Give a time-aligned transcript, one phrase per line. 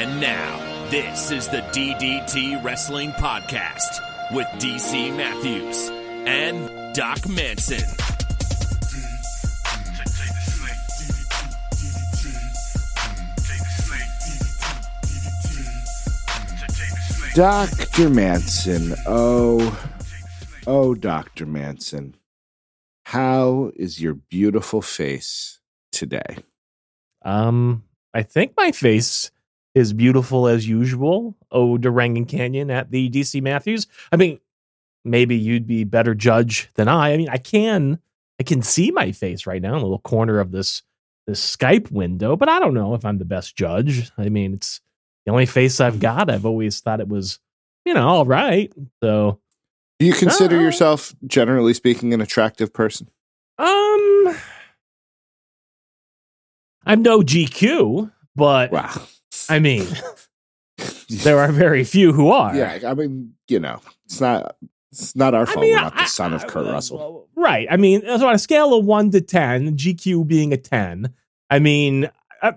[0.00, 4.00] And now, this is the DDT Wrestling Podcast
[4.32, 5.90] with DC Matthews
[6.26, 7.86] and Doc Manson.
[17.34, 18.08] Dr.
[18.08, 18.94] Manson.
[19.06, 19.90] Oh,
[20.66, 21.44] oh, Dr.
[21.44, 22.14] Manson.
[23.04, 25.60] How is your beautiful face
[25.92, 26.38] today?
[27.20, 29.30] Um, I think my face
[29.74, 31.36] is beautiful as usual.
[31.50, 33.86] Oh, Durangan Canyon at the DC Matthews.
[34.12, 34.40] I mean,
[35.04, 37.12] maybe you'd be better judge than I.
[37.12, 37.98] I mean, I can
[38.38, 40.82] I can see my face right now in a little corner of this
[41.26, 44.10] this Skype window, but I don't know if I'm the best judge.
[44.18, 44.80] I mean, it's
[45.26, 46.30] the only face I've got.
[46.30, 47.38] I've always thought it was,
[47.84, 48.72] you know, all right.
[49.02, 49.38] So,
[50.00, 53.08] Do you consider Uh, yourself, generally speaking, an attractive person?
[53.58, 54.34] um,
[56.86, 59.02] I'm no GQ, but Wow.
[59.48, 59.86] I mean,
[61.08, 62.54] there are very few who are.
[62.54, 64.56] Yeah, I mean, you know, it's not
[64.92, 65.60] it's not our I fault.
[65.60, 67.28] mean, We're not I- the son of I- Kurt uh, Russell.
[67.36, 67.66] Right.
[67.70, 71.12] I mean, so on a scale of one to 10, GQ being a 10,
[71.48, 72.10] I mean,
[72.42, 72.54] I,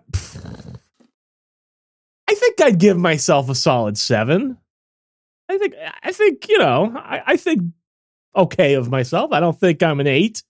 [2.28, 4.58] I think I'd give myself a solid seven.
[5.50, 7.62] I think, I think, you know, I, I think
[8.36, 9.32] okay of myself.
[9.32, 10.44] I don't think I'm an eight.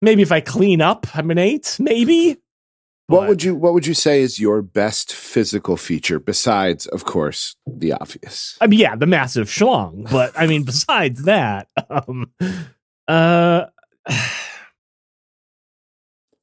[0.00, 2.36] Maybe if I clean up, I'm an eight, maybe.
[3.08, 7.56] What would you What would you say is your best physical feature besides, of course,
[7.66, 8.56] the obvious?
[8.60, 12.30] I mean, yeah, the massive schlong, but I mean, besides that, um,
[13.08, 13.66] uh,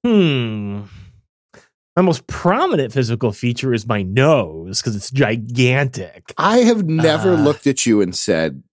[0.03, 0.81] hmm,
[1.95, 6.33] my most prominent physical feature is my nose because it's gigantic.
[6.37, 7.41] I have never Uh.
[7.41, 8.63] looked at you and said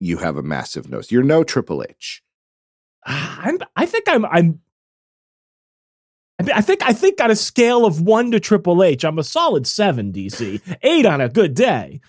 [0.00, 1.10] you have a massive nose.
[1.10, 2.22] You're no Triple H.
[3.06, 4.60] I'm, I think I'm, I'm.
[6.50, 9.66] I think I think on a scale of one to Triple H, I'm a solid
[9.66, 10.12] seven.
[10.12, 12.00] DC eight on a good day.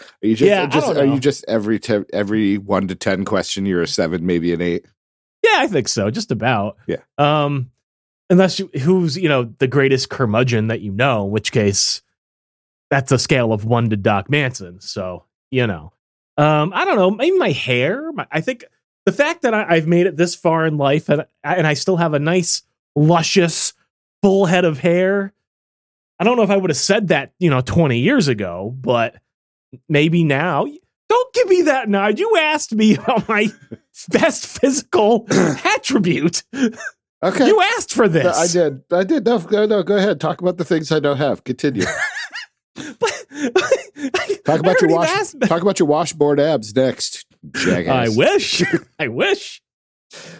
[0.00, 3.66] Are you just, Yeah, just are you just every te- every one to ten question
[3.66, 4.86] you're a seven, maybe an eight?
[5.42, 6.10] Yeah, I think so.
[6.10, 6.76] Just about.
[6.86, 6.98] Yeah.
[7.18, 7.70] Um,
[8.30, 12.02] unless you, who's you know the greatest curmudgeon that you know, in which case
[12.90, 14.80] that's a scale of one to Doc Manson.
[14.80, 15.92] So you know,
[16.36, 17.10] um, I don't know.
[17.10, 18.10] Maybe my hair.
[18.12, 18.64] My, I think
[19.04, 21.96] the fact that I, I've made it this far in life and and I still
[21.96, 22.62] have a nice,
[22.96, 23.72] luscious,
[24.22, 25.32] full head of hair.
[26.18, 29.16] I don't know if I would have said that you know 20 years ago, but
[29.88, 30.66] maybe now.
[31.08, 32.18] Don't give me that nod.
[32.18, 33.48] You asked me about my
[34.08, 36.42] best physical attribute.
[37.22, 38.36] Okay, You asked for this.
[38.36, 38.82] I did.
[38.90, 39.24] I did.
[39.26, 40.20] No, go- no, go ahead.
[40.20, 41.44] Talk about the things I don't have.
[41.44, 41.84] Continue.
[42.74, 43.26] But-
[44.44, 45.08] Talk about your wash.
[45.08, 47.26] asked- Talk about your washboard abs next.
[47.54, 48.62] I wish.
[48.98, 49.61] I wish.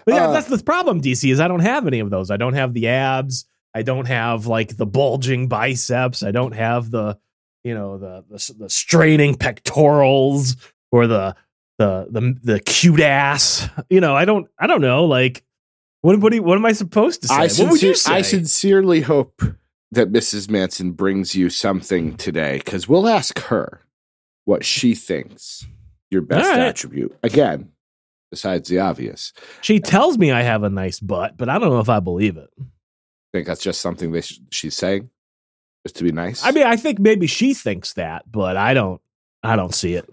[0.04, 2.30] But yeah, Uh, that's the problem, DC, is I don't have any of those.
[2.30, 3.44] I don't have the abs.
[3.74, 6.22] I don't have like the bulging biceps.
[6.22, 7.18] I don't have the,
[7.64, 10.56] you know, the the, the straining pectorals
[10.90, 11.34] or the
[11.78, 13.68] the the the cute ass.
[13.88, 15.06] You know, I don't I don't know.
[15.06, 15.42] Like,
[16.02, 17.34] what what, you- what am I supposed to say?
[17.34, 18.12] I, what would you say?
[18.14, 19.42] I sincerely hope
[19.90, 20.50] that Mrs.
[20.50, 23.80] Manson brings you something today because we'll ask her
[24.44, 25.66] what she thinks
[26.10, 26.58] your best right.
[26.60, 27.16] attribute.
[27.22, 27.70] Again,
[28.32, 29.34] besides the obvious.
[29.60, 32.38] she tells me I have a nice butt, but I don't know if I believe
[32.38, 32.48] it.
[32.58, 32.64] I
[33.30, 35.10] think that's just something that she's saying
[35.86, 36.42] just to be nice.
[36.42, 39.00] I mean, I think maybe she thinks that, but I don't.
[39.42, 40.08] I don't see it.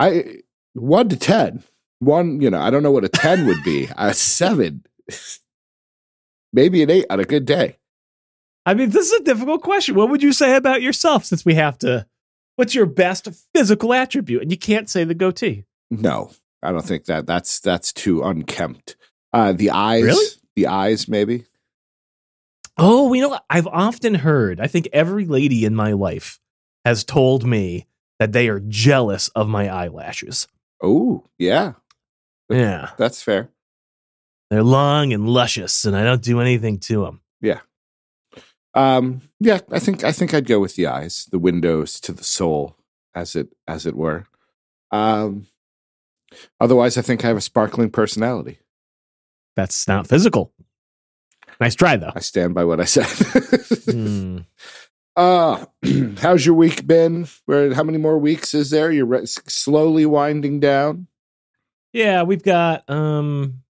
[0.00, 0.38] I
[0.72, 1.62] one to ten.
[1.98, 3.88] One, you know, I don't know what a ten would be.
[3.96, 4.84] A seven,
[6.52, 7.76] maybe an eight on a good day.
[8.64, 9.96] I mean, this is a difficult question.
[9.96, 12.06] What would you say about yourself since we have to?
[12.56, 14.42] What's your best physical attribute?
[14.42, 15.64] And you can't say the goatee.
[15.90, 16.30] No,
[16.62, 17.26] I don't think that.
[17.26, 18.96] That's that's too unkempt.
[19.32, 20.26] Uh, the eyes, Really?
[20.56, 21.44] the eyes, maybe.
[22.76, 23.38] Oh, you know?
[23.50, 26.38] I've often heard, I think every lady in my life
[26.84, 27.86] has told me
[28.18, 30.46] that they are jealous of my eyelashes.
[30.82, 31.72] Oh, yeah,
[32.48, 32.90] Yeah.
[32.96, 33.50] that's fair.
[34.50, 37.20] They're long and luscious, and I don't do anything to them.
[37.40, 37.60] Yeah,
[38.74, 42.24] um, yeah, I think I think I'd go with the eyes, the windows to the
[42.24, 42.76] soul,
[43.14, 44.24] as it as it were.
[44.90, 45.46] Um,
[46.60, 48.58] otherwise, I think I have a sparkling personality.
[49.56, 50.52] That's not physical.
[51.60, 52.12] Nice try, though.
[52.14, 53.06] I stand by what I said.
[53.90, 54.38] Hmm.
[55.16, 55.66] Uh,
[56.18, 57.26] how's your week been?
[57.46, 57.74] Where?
[57.74, 58.92] How many more weeks is there?
[58.92, 61.08] You're re- slowly winding down.
[61.92, 63.64] Yeah, we've got um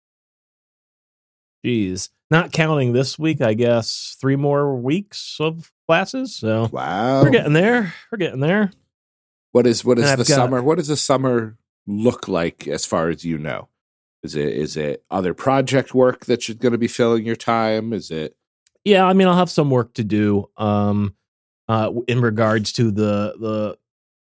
[1.65, 6.35] geez, not counting this week, I guess, three more weeks of classes.
[6.37, 7.23] So Wow.
[7.23, 7.95] we're getting there.
[8.13, 8.71] We're getting there.
[9.53, 10.63] What is what is And the got- summer?
[10.63, 11.57] What is the summer
[11.89, 13.69] look like as far as you know?
[14.23, 17.93] Is it is it other project work that you're going to be filling your time?
[17.93, 18.37] Is it
[18.85, 21.15] yeah, I mean, I'll have some work to do um,
[21.69, 23.79] uh, in regards to the the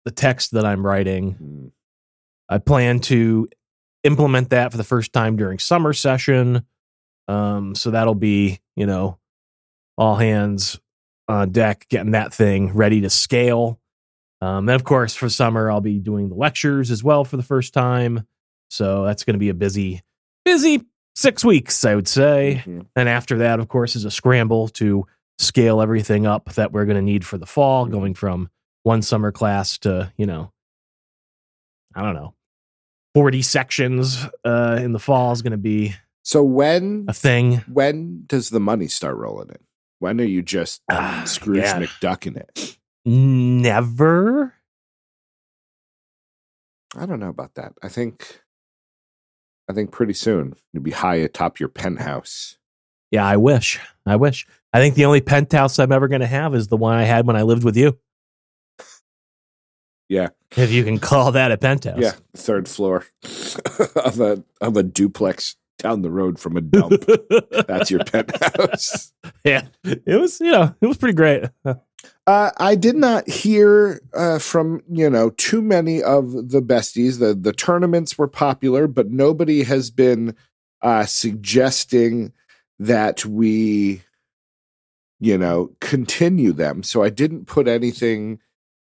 [0.04, 1.34] the text that I'm writing.
[1.34, 1.70] Mm.
[2.48, 3.48] I plan to
[4.02, 6.66] implement that for the first time during summer session.
[7.28, 9.18] Um, so that'll be, you know,
[9.96, 10.80] all hands
[11.28, 13.78] on deck, getting that thing ready to scale.
[14.42, 17.42] Um, and of course, for summer, I'll be doing the lectures as well for the
[17.42, 18.26] first time.
[18.70, 20.02] So that's going to be a busy,
[20.44, 20.82] busy
[21.14, 22.62] six weeks, I would say.
[22.66, 22.86] Mhm.
[22.96, 25.06] And after that, of course, is a scramble to
[25.38, 27.90] scale everything up that we're going to need for the fall, Mhm.
[27.90, 28.48] going from
[28.82, 30.52] one summer class to, you know,
[31.94, 32.34] I don't know,
[33.14, 37.56] 40 sections uh, in the fall is going to be So when a thing.
[37.68, 39.58] when does the money start rolling in?
[39.98, 41.80] When are you just Ah, Scrooge yeah.
[41.80, 42.78] McDucking it?
[43.04, 44.54] Never.
[46.96, 47.72] I don't know about that.
[47.82, 48.40] I think
[49.68, 52.56] I think pretty soon you'll be high atop your penthouse.
[53.10, 53.78] Yeah, I wish.
[54.06, 54.46] I wish.
[54.72, 57.26] I think the only penthouse I'm ever going to have is the one I had
[57.26, 57.98] when I lived with you.
[60.08, 60.28] Yeah.
[60.56, 62.00] If you can call that a penthouse.
[62.00, 63.06] Yeah, third floor
[63.96, 67.04] of a of a duplex down the road from a dump.
[67.68, 69.12] That's your penthouse.
[69.44, 69.68] yeah.
[69.84, 71.44] It was, you know, it was pretty great.
[72.30, 77.18] Uh, I did not hear uh, from you know too many of the besties.
[77.18, 80.36] The the tournaments were popular, but nobody has been
[80.80, 82.32] uh, suggesting
[82.78, 84.02] that we,
[85.18, 86.84] you know, continue them.
[86.84, 88.38] So I didn't put anything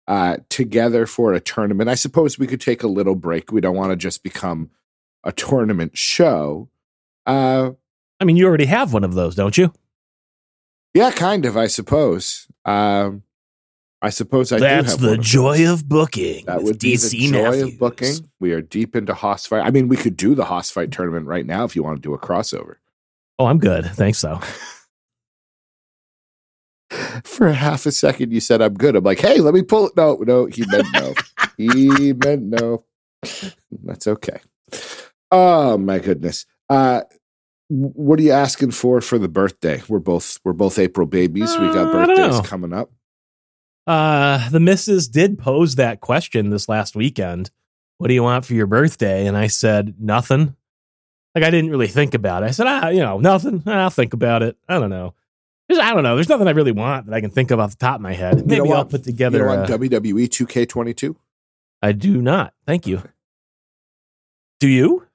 [0.08, 1.91] uh, together for a tournament.
[1.91, 3.52] I suppose we could take a little break.
[3.52, 4.70] We don't want to just become
[5.23, 6.70] a tournament show.
[7.26, 7.73] Uh,
[8.19, 9.70] I mean, you already have one of those, don't you?
[10.94, 11.58] yeah, kind of.
[11.58, 12.49] I suppose.
[12.64, 13.23] Um,
[14.04, 15.80] I suppose I do That's the of joy those.
[15.80, 16.44] of booking.
[16.44, 17.62] That would be DC the joy Matthews.
[17.72, 18.14] of booking.
[18.38, 19.62] We are deep into Hoss fight.
[19.64, 22.02] I mean, we could do the Hoss fight tournament right now if you want to
[22.02, 22.74] do a crossover.
[23.38, 23.86] Oh, I'm good.
[23.86, 24.40] Thanks, though.
[27.24, 28.94] For half a second, you said I'm good.
[28.94, 29.96] I'm like, hey, let me pull it.
[29.96, 31.14] No, no, he meant no.
[31.56, 32.84] he meant no.
[33.82, 34.38] That's okay.
[35.30, 36.46] Oh my goodness.
[36.68, 37.02] Uh
[37.68, 39.82] what are you asking for for the birthday?
[39.88, 41.50] We're both we're both April babies.
[41.58, 42.90] we got Uh, birthdays coming up.
[43.86, 47.50] Uh, the missus did pose that question this last weekend.
[47.98, 49.26] What do you want for your birthday?
[49.26, 50.56] And I said, nothing.
[51.34, 52.46] Like, I didn't really think about it.
[52.46, 53.62] I said, ah, you know, nothing.
[53.66, 54.56] I'll think about it.
[54.69, 55.14] I don't know.
[55.70, 56.14] Just, I don't know.
[56.14, 58.12] There's nothing I really want that I can think of off the top of my
[58.14, 58.46] head.
[58.46, 59.48] Maybe I'll put You together.
[59.48, 61.16] on a- WWE 2K22.
[61.82, 62.54] I do not.
[62.66, 63.02] Thank you.
[64.60, 65.06] Do you?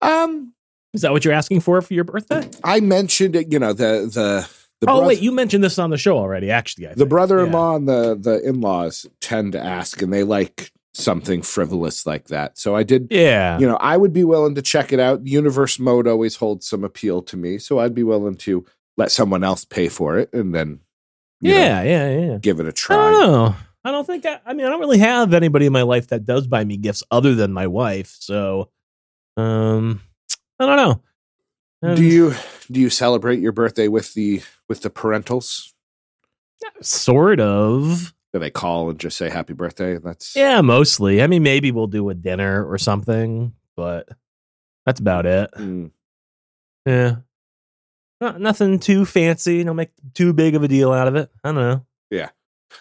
[0.00, 0.52] Um,
[0.92, 2.48] Is that what you're asking for for your birthday?
[2.62, 3.52] I mentioned it.
[3.52, 4.48] You know the the
[4.86, 5.20] the oh, wait.
[5.20, 6.88] You mentioned this on the show already, actually.
[6.88, 12.06] I the brother-in-law and the the in-laws tend to ask and they like something frivolous
[12.06, 13.20] like that so i did Yeah.
[13.20, 13.58] yeah.
[13.58, 16.84] you know i would be willing to check it out universe mode always holds some
[16.84, 18.64] appeal to me so i'd be willing to
[18.96, 20.78] let someone else pay for it and then
[21.40, 21.82] you know, yeah.
[21.82, 22.18] Yeah.
[22.20, 22.38] Yeah.
[22.38, 23.56] give it a try don't know.
[23.84, 26.24] I don't think I, I mean I don't really have anybody in my life that
[26.24, 28.14] does buy me gifts other than my wife.
[28.20, 28.70] So
[29.36, 30.00] um
[30.60, 31.00] I don't know.
[31.82, 32.34] And do you
[32.70, 35.72] do you celebrate your birthday with the with the parentals
[36.80, 41.22] sort of do they call and just say happy birthday that's Yeah, mostly.
[41.22, 44.08] I mean maybe we'll do a dinner or something, but
[44.86, 45.50] that's about it.
[45.52, 45.90] Mm,
[46.86, 47.16] Yeah.
[48.20, 51.30] Not, nothing too fancy, don't make too big of a deal out of it.
[51.42, 51.86] I don't know.
[52.10, 52.30] Yeah,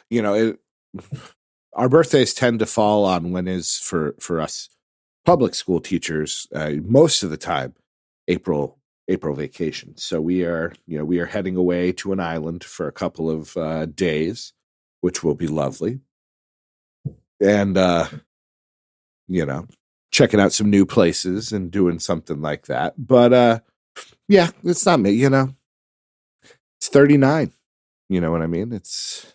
[0.10, 0.60] you know it,
[1.74, 4.70] our birthdays tend to fall on when is for for us
[5.26, 7.74] public school teachers uh, most of the time
[8.28, 9.98] april april vacation.
[9.98, 13.30] So we are you know we are heading away to an island for a couple
[13.30, 14.54] of uh, days
[15.02, 16.00] which will be lovely.
[17.42, 18.08] And uh
[19.28, 19.68] you know
[20.12, 22.94] checking out some new places and doing something like that.
[22.98, 23.60] But uh
[24.28, 25.56] yeah it's not me you know.
[26.80, 27.52] It's 39
[28.10, 28.74] you know what i mean?
[28.74, 29.34] It's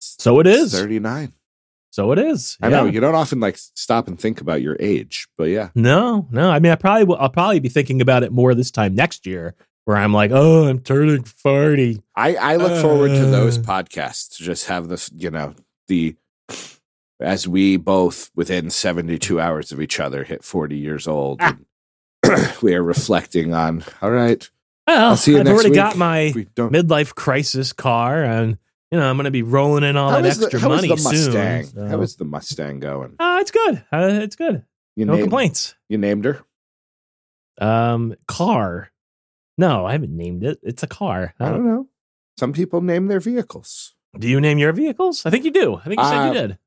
[0.00, 0.72] So it is.
[0.72, 1.32] 39
[1.94, 2.58] So it is.
[2.60, 6.26] I know you don't often like stop and think about your age, but yeah, No,
[6.32, 6.50] no.
[6.50, 7.16] I mean, I probably will.
[7.18, 10.66] I'll probably be thinking about it more this time next year, where I'm like, oh,
[10.66, 12.02] I'm turning forty.
[12.16, 13.62] I I look forward to those Uh.
[13.62, 15.54] podcasts to just have this, you know,
[15.86, 16.16] the
[17.20, 21.38] as we both within 72 hours of each other hit 40 years old.
[21.40, 21.56] Ah.
[22.24, 24.50] and we are reflecting on, all right,
[24.88, 25.76] Well, I'll see you I've next already week.
[25.76, 28.58] got my midlife crisis car, and
[28.94, 30.76] you know I'm going to be rolling in all How that the, extra how is
[30.76, 31.64] money the Mustang?
[31.64, 31.88] soon.
[31.88, 33.16] How so- is the Mustang going?
[33.18, 33.84] Uh, it's good.
[33.92, 34.64] Uh, it's good.
[34.96, 35.74] You No named, complaints.
[35.88, 36.40] You named her?
[37.60, 38.90] Um, car.
[39.58, 40.58] No, I haven't named it.
[40.62, 41.34] It's a car.
[41.40, 41.88] I don't know.
[42.38, 43.94] Some people name their vehicles.
[44.18, 45.26] Do you name your vehicles?
[45.26, 45.76] I think you do.
[45.76, 46.58] I think you said Uh, you did.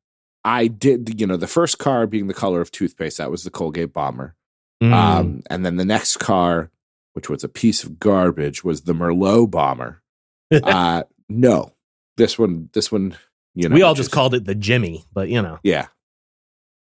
[0.44, 3.50] I did, you know, the first car being the color of toothpaste, that was the
[3.50, 4.36] Colgate Bomber.
[4.82, 4.94] Mm.
[4.94, 6.72] Um, and then the next car
[7.18, 10.04] which was a piece of garbage, was the Merlot bomber.
[10.52, 11.74] uh, no,
[12.18, 13.16] this one, this one,
[13.56, 15.88] you know, we all just called it the Jimmy, but you know, yeah.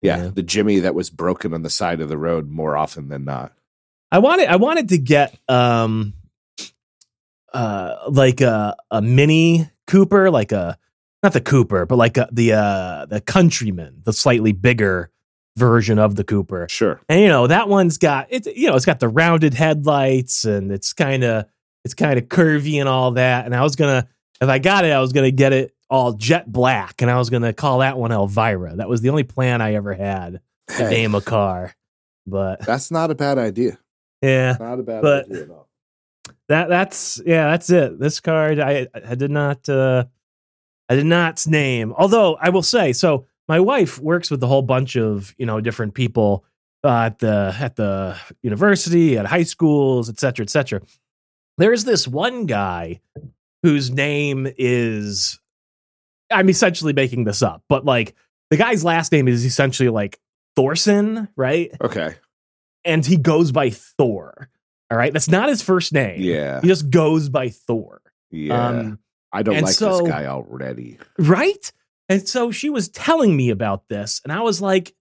[0.01, 0.31] yeah, Yeah.
[0.33, 3.53] the Jimmy that was broken on the side of the road more often than not.
[4.11, 6.13] I wanted I wanted to get um
[7.53, 10.77] uh like a a mini Cooper, like a
[11.21, 15.09] not the Cooper, but like a, the uh the Countryman, the slightly bigger
[15.57, 16.67] version of the Cooper.
[16.69, 20.45] Sure, And you know, that one's got it's you know, it's got the rounded headlights
[20.45, 21.45] and it's kind of
[21.85, 23.45] it's kind of curvy and all that.
[23.45, 24.07] And I was gonna
[24.43, 27.29] if I got it, I was gonna get it all jet black and I was
[27.29, 28.75] gonna call that one Elvira.
[28.77, 31.75] That was the only plan I ever had to Hey, name a car.
[32.25, 33.77] But that's not a bad idea.
[34.21, 34.55] yeah.
[34.59, 35.67] Not a bad But- idea at all.
[36.49, 40.03] that that's yeah that's it this card i i did not uh
[40.89, 44.61] i did not name although i will say so my wife works with a whole
[44.61, 46.43] bunch of you know different people
[46.83, 50.81] uh, at the at the university at high schools et cetera et cetera
[51.57, 52.99] there's this one guy
[53.63, 55.39] whose name is
[56.31, 58.15] i'm essentially making this up but like
[58.51, 60.19] the guy's last name is essentially like
[60.55, 62.15] thorson right Okay,
[62.85, 64.49] and he goes by thor
[64.91, 68.01] all right that's not his first name yeah, he just goes by Thor.
[68.29, 68.67] yeah.
[68.67, 68.99] Um,
[69.31, 70.99] I don't like so- this guy already.
[71.17, 71.71] right?
[72.09, 74.93] And so she was telling me about this, and I was like,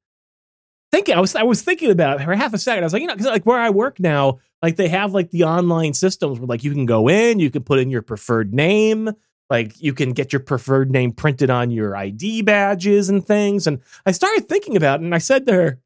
[0.92, 2.85] thinking, I was, I was thinking about it for half a second.
[2.85, 5.31] I was like, you know, because like where I work now, like they have like
[5.31, 8.54] the online systems where like you can go in, you can put in your preferred
[8.54, 9.11] name,
[9.50, 13.66] like you can get your preferred name printed on your ID badges and things.
[13.66, 15.81] And I started thinking about it, and I said to her,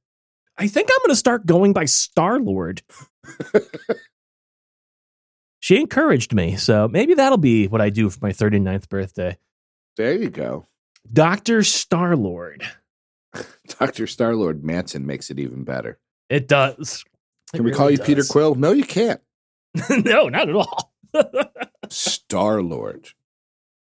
[0.58, 2.82] I think I'm going to start going by Star Lord.
[5.60, 9.38] she encouraged me, so maybe that'll be what I do for my 39th birthday.
[9.96, 10.66] There you go.
[11.12, 11.62] Dr.
[11.62, 12.62] Star Lord.
[13.78, 14.04] Dr.
[14.04, 15.98] Starlord Manson makes it even better.
[16.28, 17.04] It does.
[17.52, 18.24] Can we call really you Peter.
[18.24, 18.54] Quill?
[18.54, 19.20] No, you can't.
[19.90, 20.92] no, not at all.
[21.88, 23.10] Star Lord.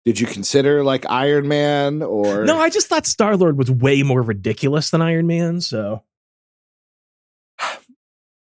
[0.05, 4.03] Did you consider like Iron Man or no, I just thought Star Lord was way
[4.03, 5.62] more ridiculous than Iron Man.
[5.62, 6.03] So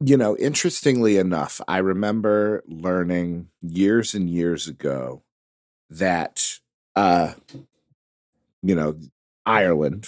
[0.02, 5.24] you know, interestingly enough, I remember learning years and years ago
[5.90, 6.60] that
[6.96, 7.34] uh
[8.62, 8.98] you know,
[9.46, 10.08] Ireland,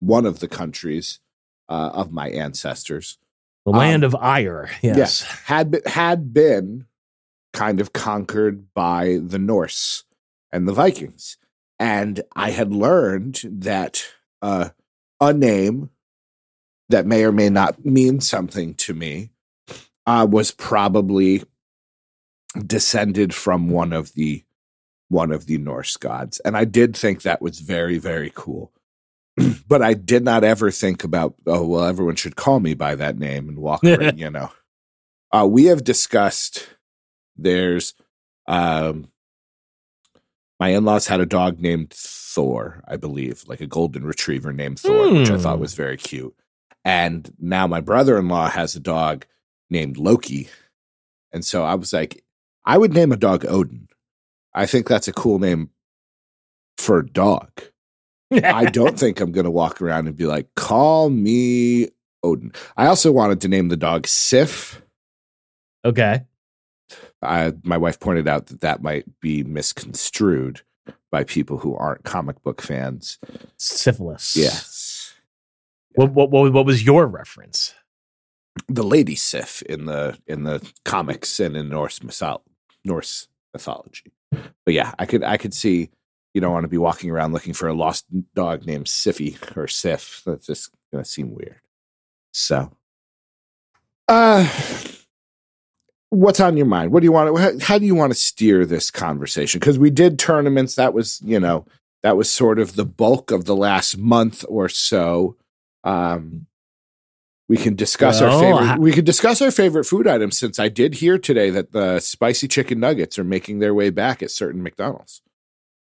[0.00, 1.20] one of the countries
[1.68, 3.16] uh, of my ancestors,
[3.64, 4.70] the Um, land of ire.
[4.82, 5.22] Yes.
[5.22, 6.86] had been, had been
[7.52, 10.04] kind of conquered by the Norse
[10.50, 11.36] and the Vikings,
[11.78, 14.04] and I had learned that
[14.40, 14.70] uh,
[15.20, 15.90] a name
[16.88, 19.30] that may or may not mean something to me
[20.06, 21.44] uh, was probably
[22.66, 24.44] descended from one of the
[25.08, 28.72] one of the Norse gods, and I did think that was very very cool.
[29.68, 33.18] but I did not ever think about oh well everyone should call me by that
[33.18, 34.50] name and walk around, you know.
[35.32, 36.68] Uh, we have discussed
[37.36, 37.94] there's
[38.46, 39.08] um
[40.60, 45.12] my in-laws had a dog named Thor, I believe, like a golden retriever named Thor,
[45.12, 45.62] which I thought Hmm.
[45.62, 46.34] was very cute.
[46.84, 49.26] And now my brother-in-law has a dog
[49.70, 50.48] named Loki.
[51.32, 52.22] And so I was like,
[52.64, 53.88] I would name a dog Odin.
[54.54, 55.70] I think that's a cool name
[56.76, 57.50] for a dog.
[58.32, 61.88] I don't think I'm going to walk around and be like, call me
[62.22, 62.52] Odin.
[62.76, 64.82] I also wanted to name the dog Sif.
[65.84, 66.22] okay.
[67.22, 70.62] I, my wife pointed out that that might be misconstrued
[71.10, 73.18] by people who aren't comic book fans.
[73.58, 74.36] Syphilis.
[74.36, 75.14] Yes.
[75.94, 77.74] What, what, what, what was your reference?
[78.68, 82.00] The lady Sif in the in the comics and in Norse
[82.84, 84.12] Norse mythology.
[84.30, 85.90] But yeah, I could I could see
[86.34, 89.68] you don't want to be walking around looking for a lost dog named Siffy or
[89.68, 90.22] Sif.
[90.24, 91.60] That's just gonna seem weird.
[92.32, 92.70] So
[94.08, 94.48] uh
[96.10, 96.92] what's on your mind?
[96.92, 99.58] What do you want to, how, do you want to steer this conversation?
[99.60, 100.74] Because we did tournaments.
[100.74, 101.64] That was, you know,
[102.02, 105.36] that was sort of the bulk of the last month or so.
[105.84, 106.46] Um,
[107.48, 108.62] we can discuss our favorite.
[108.72, 111.98] I- we can discuss our favorite food items since I did hear today that the
[112.00, 115.22] spicy chicken nuggets are making their way back at certain McDonald's.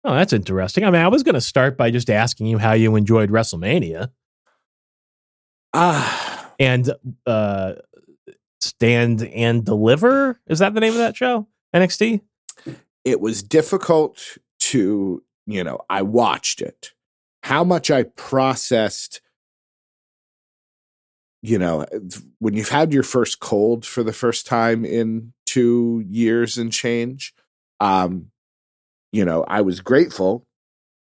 [0.03, 0.83] Oh, that's interesting.
[0.83, 4.09] I mean, I was going to start by just asking you how you enjoyed WrestleMania
[5.73, 6.91] Ah, and
[7.25, 7.73] uh,
[8.59, 10.39] Stand and Deliver.
[10.47, 11.47] Is that the name of that show?
[11.73, 12.21] NXT?
[13.03, 16.91] it was difficult to, you know, I watched it.
[17.43, 19.21] How much I processed,
[21.41, 21.85] you know,
[22.39, 27.33] when you've had your first cold for the first time in two years and change,
[27.79, 28.27] um,
[29.11, 30.45] you know, I was grateful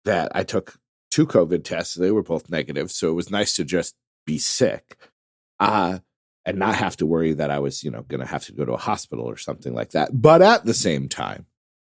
[0.04, 0.76] that I took
[1.10, 1.94] two COVID tests.
[1.94, 2.90] They were both negative.
[2.90, 3.94] So it was nice to just
[4.26, 4.98] be sick.
[5.60, 5.98] Uh,
[6.44, 8.64] and not have to worry that I was, you know, going to have to go
[8.64, 10.10] to a hospital or something like that.
[10.12, 11.46] But at the same time,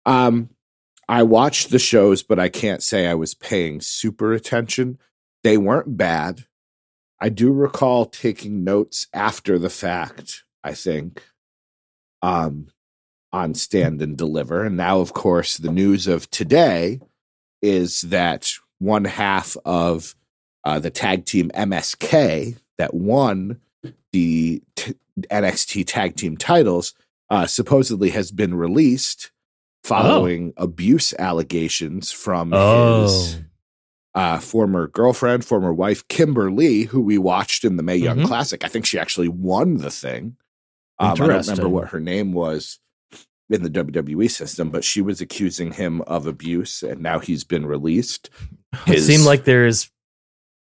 [0.05, 0.51] um,
[1.09, 4.99] I watched the shows, but I can't say I was paying super attention.
[5.43, 6.45] They weren't bad.
[7.21, 11.23] I do recall taking notes after the fact, I think,
[12.23, 12.69] um,
[13.37, 14.65] on Stand and Deliver.
[14.65, 17.01] And now, of course, the news of today
[17.63, 20.15] is that one half of
[20.65, 23.61] uh, the tag team MSK that won
[24.13, 24.95] the t-
[25.31, 26.95] NXT tag team titles
[27.31, 29.31] uh, supposedly has been released
[29.85, 33.39] following abuse allegations from his
[34.15, 38.27] uh, former girlfriend, former wife, Kimberly, who we watched in the Mae Young Mhm.
[38.27, 38.65] Classic.
[38.65, 40.37] I think she actually won the thing.
[40.99, 42.79] Um, I don't remember what her name was
[43.49, 47.67] in the WWE system, but she was accusing him of abuse, and now he's been
[47.67, 48.31] released.
[48.87, 49.91] It seemed like there's,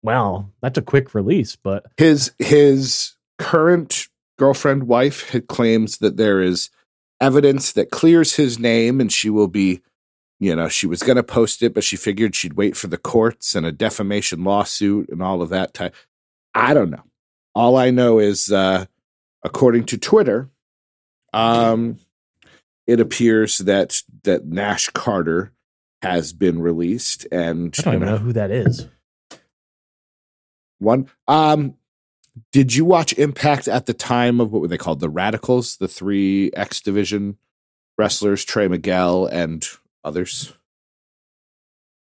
[0.03, 6.41] well, that's a quick release, but his his current girlfriend wife had claims that there
[6.41, 6.69] is
[7.21, 9.81] evidence that clears his name and she will be
[10.39, 12.97] you know she was going to post it but she figured she'd wait for the
[12.97, 15.95] courts and a defamation lawsuit and all of that type
[16.53, 17.03] i don't know
[17.53, 18.85] all i know is uh
[19.43, 20.49] according to twitter
[21.33, 21.97] um
[22.87, 25.51] it appears that that nash carter
[26.01, 28.87] has been released and I don't even know who that is.
[30.79, 31.09] One.
[31.27, 31.75] Um,
[32.51, 34.99] did you watch Impact at the time of what were they called?
[34.99, 37.37] The Radicals, the three X Division
[37.97, 39.65] wrestlers, Trey Miguel and
[40.03, 40.53] others.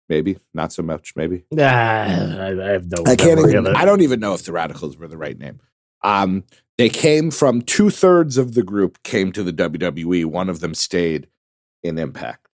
[0.10, 1.14] Maybe not so much.
[1.16, 3.04] Maybe I, I have no.
[3.08, 3.40] I can't.
[3.40, 3.68] Even.
[3.68, 5.60] I don't even know if the Radicals were the right name.
[6.04, 6.44] Um,
[6.82, 10.26] they came from two thirds of the group came to the WWE.
[10.26, 11.28] One of them stayed
[11.84, 12.48] in Impact.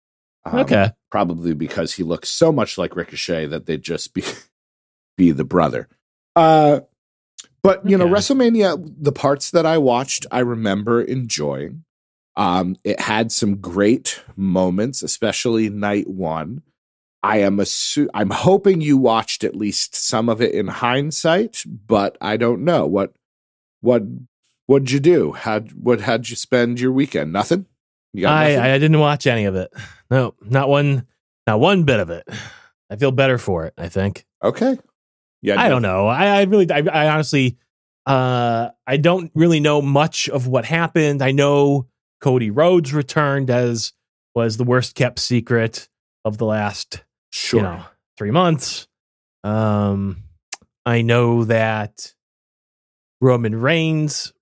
[0.45, 0.91] Um, okay.
[1.11, 4.23] probably because he looks so much like Ricochet that they'd just be
[5.17, 5.87] be the brother.
[6.35, 6.81] Uh,
[7.63, 11.83] but you know, WrestleMania, the parts that I watched, I remember enjoying.
[12.37, 16.61] Um, it had some great moments, especially night one.
[17.23, 22.15] I am assu- I'm hoping you watched at least some of it in hindsight, but
[22.21, 23.16] I don't know what
[23.81, 24.03] what
[24.65, 25.33] what'd you do?
[25.33, 27.31] How what how'd you spend your weekend?
[27.33, 27.65] Nothing.
[28.13, 28.59] You got nothing?
[28.59, 29.71] I, I didn't watch any of it.
[30.09, 31.05] No, not one,
[31.45, 32.27] not one bit of it.
[32.89, 33.73] I feel better for it.
[33.77, 34.25] I think.
[34.43, 34.77] okay.
[35.41, 36.07] Yeah, I don't know.
[36.07, 37.57] I, I really, I, I honestly,
[38.07, 41.21] uh, I don't really know much of what happened.
[41.21, 41.87] I know
[42.21, 43.93] Cody Rhodes returned as
[44.33, 45.89] was the worst kept secret
[46.25, 47.59] of the last, Sure.
[47.59, 47.83] you know,
[48.17, 48.87] three months.
[49.43, 50.23] Um,
[50.87, 52.13] I know that
[53.21, 54.33] Roman Reigns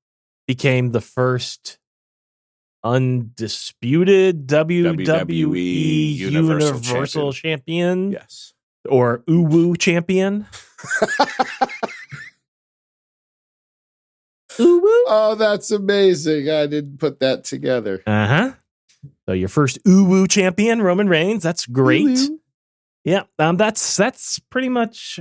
[0.47, 1.77] became the first
[2.83, 8.53] undisputed WWE, WWE Universal Universal, Champion, Yes.
[8.88, 10.45] or Uwu Champion.
[14.51, 14.81] Uwu.
[15.07, 16.49] oh, that's amazing.
[16.49, 18.01] I didn't put that together.
[18.07, 18.51] Uh huh.
[19.27, 21.43] So your first Uwu champion, Roman Reigns.
[21.43, 22.03] That's great.
[22.05, 22.39] Woo-woo.
[23.03, 23.23] Yeah.
[23.38, 23.57] Um.
[23.57, 25.19] That's that's pretty much.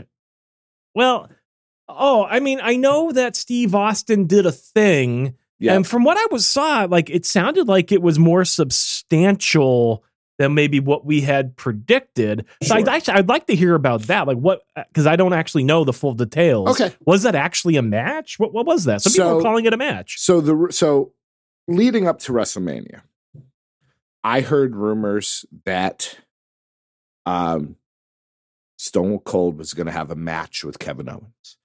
[0.95, 1.29] Well.
[1.89, 5.75] Oh, I mean, I know that Steve Austin did a thing, Yeah.
[5.75, 10.03] and from what I was saw, like it sounded like it was more substantial
[10.39, 12.45] than maybe what we had predicted.
[12.63, 14.27] So I'd actually, I'd like to hear about that.
[14.27, 14.63] Like what?
[14.75, 16.81] Because I don't actually know the full details.
[16.81, 16.95] Okay.
[17.07, 18.39] Was that actually a match?
[18.39, 19.03] What What was that?
[19.03, 20.19] Some people So- are calling it a match.
[20.19, 21.13] So the so
[21.69, 23.03] leading up to WrestleMania,
[24.25, 26.19] I heard rumors that
[27.27, 27.77] um
[28.77, 31.57] Stone Cold was going to have a match with Kevin Owens.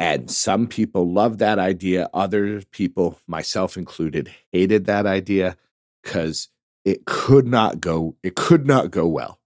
[0.00, 2.08] And some people loved that idea.
[2.14, 5.58] Other people, myself included, hated that idea
[6.02, 6.48] because
[6.86, 9.38] it could not go, it could not go well.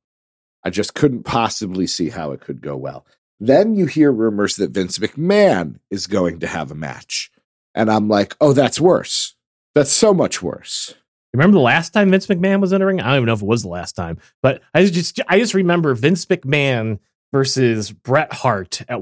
[0.63, 3.05] I just couldn't possibly see how it could go well.
[3.41, 7.33] Then you hear rumors that Vince McMahon is going to have a match.
[7.75, 9.35] And I'm like, oh, that's worse.
[9.75, 10.95] That's so much worse.
[11.33, 13.01] Remember the last time Vince McMahon was in a ring?
[13.01, 15.53] I don't even know if it was the last time, but I just I just
[15.53, 17.01] remember Vince McMahon
[17.33, 19.01] versus Bret Hart at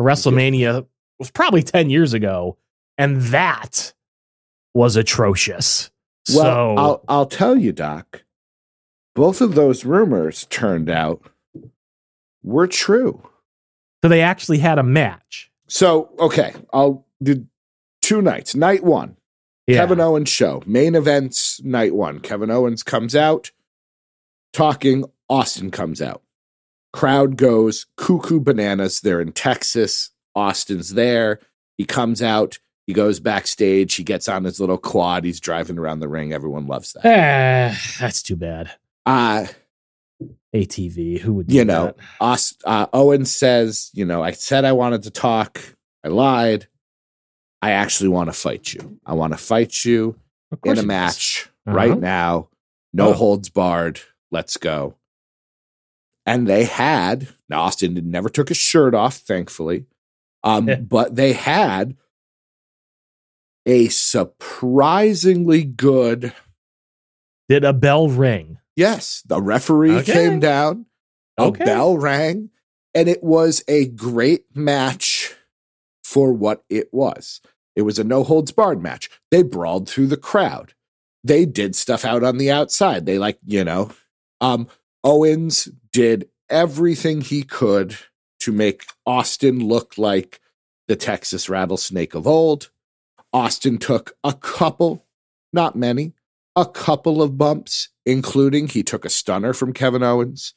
[0.00, 0.86] WrestleMania
[1.22, 2.56] was probably ten years ago,
[2.98, 3.92] and that
[4.74, 5.90] was atrocious.
[6.34, 8.24] Well, so I'll I'll tell you, Doc.
[9.14, 11.22] Both of those rumors turned out
[12.42, 13.22] were true.
[14.02, 15.50] so they actually had a match.
[15.68, 17.46] So okay, I'll do
[18.00, 18.54] two nights.
[18.54, 19.16] Night one,
[19.66, 19.78] Yeah.
[19.78, 20.62] Kevin Owens show.
[20.66, 22.20] Main events night one.
[22.20, 23.50] Kevin Owens comes out
[24.52, 25.04] talking.
[25.28, 26.22] Austin comes out.
[26.92, 29.00] Crowd goes cuckoo bananas.
[29.00, 30.10] They're in Texas.
[30.34, 31.40] Austin's there.
[31.78, 32.58] He comes out.
[32.86, 33.94] He goes backstage.
[33.94, 35.24] He gets on his little quad.
[35.24, 36.32] He's driving around the ring.
[36.32, 37.04] Everyone loves that.
[37.04, 38.72] Ah, that's too bad.
[39.06, 39.46] Uh,
[40.54, 41.96] ATV, who would do you know, that?
[42.20, 45.60] Aust- uh, Owen says, you know, I said I wanted to talk.
[46.04, 46.66] I lied.
[47.62, 48.98] I actually want to fight you.
[49.06, 50.18] I want to fight you
[50.64, 51.76] in a match Uh-huh.
[51.76, 52.48] right now.
[52.92, 53.12] No Oh.
[53.14, 54.00] holds barred.
[54.30, 54.96] Let's go.
[56.26, 59.86] And they had now Austin never took his shirt off, thankfully.
[60.44, 61.96] Um, but they had
[63.66, 66.32] a surprisingly good
[67.48, 68.58] Did a bell ring?
[68.76, 70.12] Yes, the referee Okay.
[70.12, 70.86] came down,
[71.38, 71.64] a Okay.
[71.64, 72.50] bell rang,
[72.94, 75.34] and it was a great match
[76.02, 77.40] for what it was.
[77.76, 79.10] It was a no holds barred match.
[79.30, 80.74] They brawled through the crowd.
[81.24, 83.06] They did stuff out on the outside.
[83.06, 83.90] They like, you know,
[84.40, 84.68] um
[85.04, 87.96] Owens did everything he could
[88.42, 90.40] to make Austin look like
[90.88, 92.70] the Texas rattlesnake of old.
[93.32, 95.06] Austin took a couple,
[95.52, 96.12] not many,
[96.54, 100.54] a couple of bumps, including he took a stunner from Kevin Owens.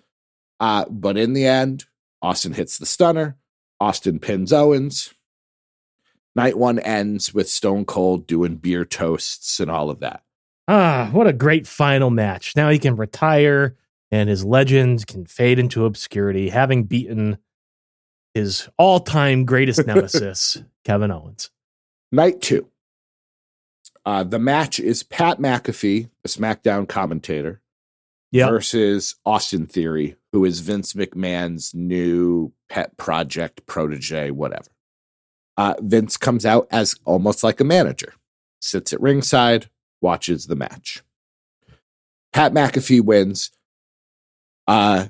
[0.60, 1.86] Uh, but in the end,
[2.22, 3.38] Austin hits the stunner.
[3.80, 5.14] Austin pins Owens.
[6.36, 10.24] Night one ends with Stone Cold doing beer toasts and all of that.
[10.68, 12.56] Ah, what a great final match.
[12.56, 13.78] Now he can retire
[14.12, 17.38] and his legend can fade into obscurity, having beaten
[18.36, 21.50] his all time greatest nemesis, Kevin Owens.
[22.12, 22.68] Night two.
[24.06, 27.62] Uh, the match is Pat McAfee, the SmackDown commentator,
[28.32, 28.50] Yep.
[28.50, 34.70] versus Austin Theory, who is Vince McMahon's new pet project, protege, whatever.
[35.58, 38.14] Uh, Vince comes out as almost like a manager,
[38.60, 39.70] sits at ringside,
[40.02, 41.02] watches the match.
[42.34, 43.52] Pat McAfee wins
[44.68, 45.08] uh,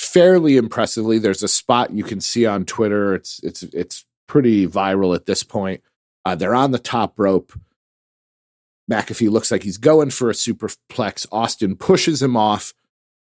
[0.00, 1.18] fairly impressively.
[1.18, 3.14] There's a spot you can see on Twitter.
[3.14, 5.82] It's it's it's pretty viral at this point.
[6.24, 7.52] Uh, they're on the top rope.
[8.90, 11.26] McAfee looks like he's going for a superplex.
[11.30, 12.72] Austin pushes him off.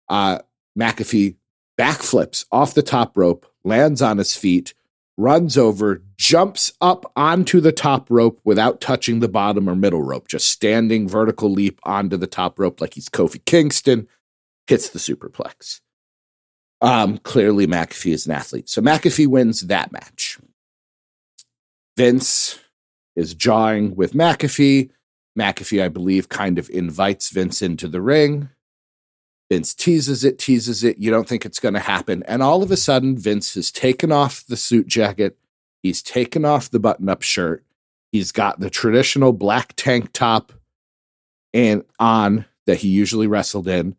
[0.08, 0.40] Uh,
[0.78, 1.37] McAfee
[1.78, 4.74] backflips off the top rope, lands on his feet,
[5.16, 10.28] runs over, jumps up onto the top rope without touching the bottom or middle rope,
[10.28, 14.08] just standing vertical leap onto the top rope like he's Kofi Kingston,
[14.66, 15.80] hits the superplex.
[16.85, 18.68] Um, clearly, McAfee is an athlete.
[18.68, 20.38] So McAfee wins that match.
[21.97, 22.61] Vince
[23.16, 24.90] is jawing with McAfee.
[25.38, 28.51] McAfee, I believe, kind of invites Vince into the ring.
[29.51, 30.99] Vince teases it, teases it.
[30.99, 32.23] You don't think it's going to happen.
[32.25, 35.38] And all of a sudden, Vince has taken off the suit jacket.
[35.83, 37.64] He's taken off the button up shirt.
[38.12, 40.53] He's got the traditional black tank top
[41.55, 43.97] and on that he usually wrestled in.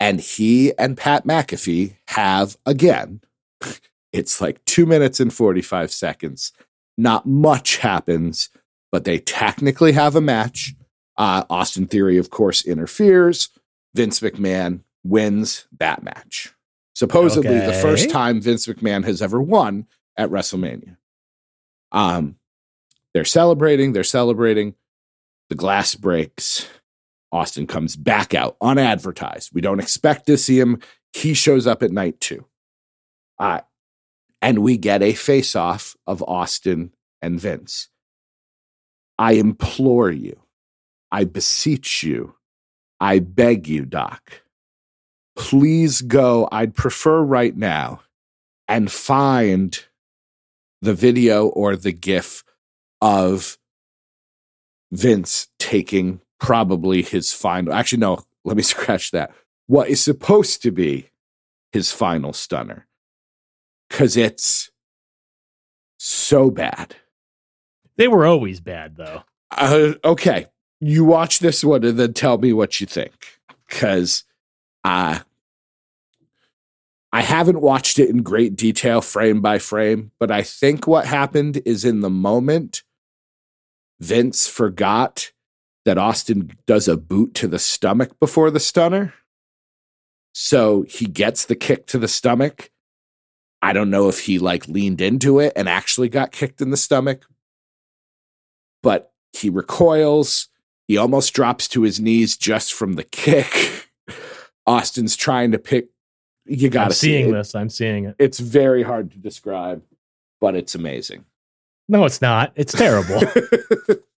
[0.00, 3.20] And he and Pat McAfee have again,
[4.12, 6.52] it's like two minutes and 45 seconds.
[6.96, 8.50] Not much happens,
[8.92, 10.74] but they technically have a match.
[11.16, 13.48] Uh, Austin Theory, of course, interferes.
[13.94, 16.52] Vince McMahon wins that match.
[16.94, 20.96] Supposedly, the first time Vince McMahon has ever won at WrestleMania.
[21.90, 22.36] Um,
[23.12, 23.92] they're celebrating.
[23.92, 24.74] They're celebrating.
[25.48, 26.68] The glass breaks.
[27.34, 29.50] Austin comes back out unadvertised.
[29.52, 30.78] We don't expect to see him.
[31.12, 32.46] He shows up at night two.
[33.38, 33.60] Uh,
[34.40, 37.88] and we get a face off of Austin and Vince.
[39.18, 40.40] I implore you,
[41.10, 42.36] I beseech you,
[43.00, 44.42] I beg you, Doc,
[45.36, 46.48] please go.
[46.52, 48.00] I'd prefer right now
[48.68, 49.84] and find
[50.82, 52.44] the video or the GIF
[53.00, 53.58] of
[54.92, 57.72] Vince taking probably his final.
[57.72, 59.32] Actually, no, let me scratch that.
[59.66, 61.08] What is supposed to be
[61.74, 62.86] his final stunner.
[63.88, 64.70] Because it's
[65.98, 66.94] so bad.
[67.96, 69.22] They were always bad, though.
[69.50, 70.46] Uh, okay,
[70.80, 73.40] you watch this one and then tell me what you think.
[73.68, 74.22] Because
[74.84, 75.18] uh,
[77.12, 81.60] I haven't watched it in great detail, frame by frame, but I think what happened
[81.64, 82.84] is in the moment,
[83.98, 85.32] Vince forgot
[85.84, 89.14] that Austin does a boot to the stomach before the stunner.
[90.32, 92.70] So he gets the kick to the stomach.
[93.62, 96.76] I don't know if he like leaned into it and actually got kicked in the
[96.76, 97.26] stomach,
[98.82, 100.48] but he recoils.
[100.86, 103.88] He almost drops to his knees just from the kick.
[104.66, 105.88] Austin's trying to pick.
[106.46, 107.32] You got to see seeing it.
[107.32, 107.54] this.
[107.54, 108.16] I'm seeing it.
[108.18, 109.82] It's very hard to describe,
[110.40, 111.24] but it's amazing.
[111.88, 112.52] No, it's not.
[112.54, 113.20] It's terrible.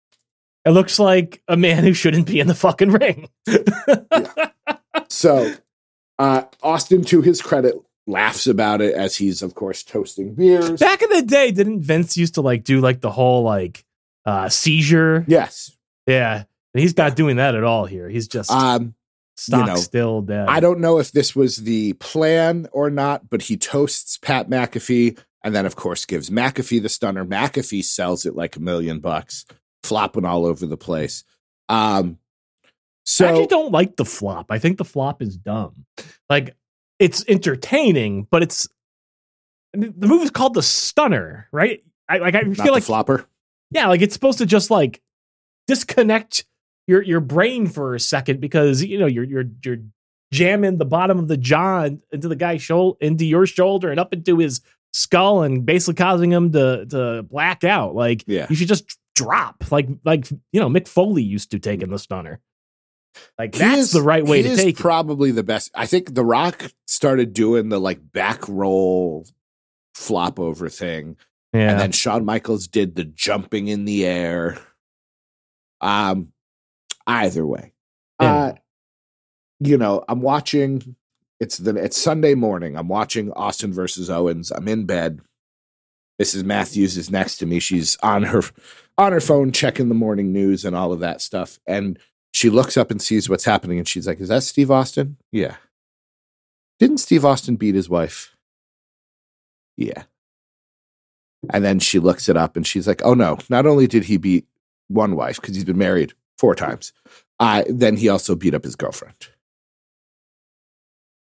[0.66, 3.29] it looks like a man who shouldn't be in the fucking ring.
[5.09, 5.55] so,
[6.18, 7.76] uh, Austin, to his credit,
[8.07, 10.81] laughs about it as he's, of course, toasting beers.
[10.81, 13.85] Back in the day, didn't Vince used to like do like the whole like
[14.24, 15.24] uh seizure?
[15.29, 15.76] Yes.
[16.07, 16.44] Yeah.
[16.74, 18.09] And he's not doing that at all here.
[18.09, 18.94] He's just Um,
[19.37, 20.48] stock know, still dead.
[20.48, 25.18] I don't know if this was the plan or not, but he toasts Pat McAfee
[25.44, 27.24] and then of course gives McAfee the stunner.
[27.24, 29.46] McAfee sells it like a million bucks,
[29.87, 31.25] flopping all over the place.
[31.68, 32.18] Um,
[33.05, 34.46] so I actually don't like the flop.
[34.51, 35.87] I think the flop is dumb.
[36.29, 36.57] Like
[36.99, 38.68] it's entertaining, but it's
[39.72, 41.83] the movie's called the Stunner, right?
[42.09, 43.27] I like I feel the like flopper.
[43.70, 45.01] yeah, like it's supposed to just like
[45.66, 46.44] disconnect
[46.87, 49.79] your your brain for a second because you know you're you're you're
[50.33, 54.12] jamming the bottom of the jaw into the guy's shoulder into your shoulder and up
[54.12, 54.61] into his
[54.92, 57.94] skull and basically causing him to to black out.
[57.94, 58.46] Like Yeah.
[58.49, 61.98] you should just drop like like you know Mick Foley used to take in the
[61.98, 62.40] Stunner.
[63.38, 64.83] Like He that's is- the right way he to is take it.
[64.83, 65.70] Probably the best.
[65.74, 69.26] I think The Rock started doing the like back roll
[69.94, 71.16] flop over thing,
[71.55, 71.70] Yeah.
[71.72, 74.59] and then Shawn Michaels did the jumping in the air.
[75.81, 76.33] Um,
[77.07, 77.72] either way,
[78.20, 78.35] Yeah.
[78.35, 78.55] uh,
[79.61, 80.96] you know, I'm watching.
[81.40, 82.76] It's the it's Sunday morning.
[82.76, 84.50] I'm watching Austin versus Owens.
[84.50, 85.20] I'm in bed.
[86.20, 86.44] Mrs.
[86.44, 87.61] Matthews is next to me.
[87.61, 88.42] She's on her
[88.98, 91.59] on her phone checking the morning news and all of that stuff.
[91.66, 91.98] And
[92.32, 95.16] she looks up and sees what's happening and she's like, Is that Steve Austin?
[95.32, 95.56] Yeah.
[96.78, 98.37] Didn't Steve Austin beat his wife?
[99.76, 100.04] Yeah.
[101.50, 104.16] And then she looks it up and she's like, Oh no, not only did he
[104.16, 104.46] beat
[104.88, 106.92] one wife, because he's been married four times,
[107.40, 109.28] uh, then he also beat up his girlfriend.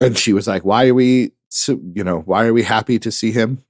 [0.01, 1.33] And she was like, Why are we
[1.69, 3.65] you know, why are we happy to see him?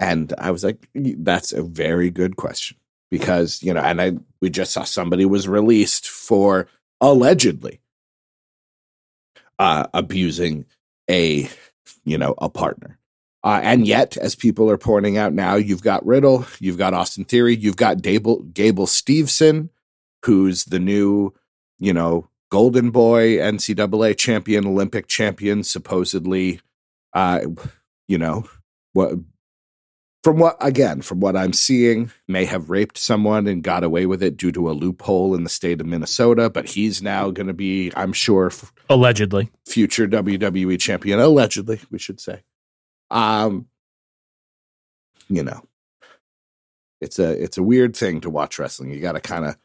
[0.00, 2.78] And I was like, that's a very good question
[3.10, 6.66] because, you know, and I, we just saw somebody was released for
[7.02, 7.80] allegedly
[9.58, 10.64] uh, abusing
[11.10, 11.48] a,
[12.04, 12.98] you know, a partner.
[13.44, 17.24] Uh, and yet, as people are pointing out now, you've got Riddle, you've got Austin
[17.24, 19.68] Theory, you've got Gable, Gable Steveson,
[20.24, 21.34] who's the new,
[21.78, 26.60] you know, Golden Boy NCAA champion, Olympic champion, supposedly,
[27.14, 27.40] uh,
[28.08, 28.46] you know,
[28.92, 29.14] what
[30.22, 34.22] from what again from what i'm seeing may have raped someone and got away with
[34.22, 37.54] it due to a loophole in the state of minnesota but he's now going to
[37.54, 39.50] be i'm sure f- Allegedly.
[39.66, 41.20] future wwe champion.
[41.20, 42.42] Allegedly we should say.
[43.10, 43.66] Um
[45.28, 45.62] you know
[47.00, 48.90] it's a it's a weird thing to watch wrestling.
[48.90, 49.56] You got to kind of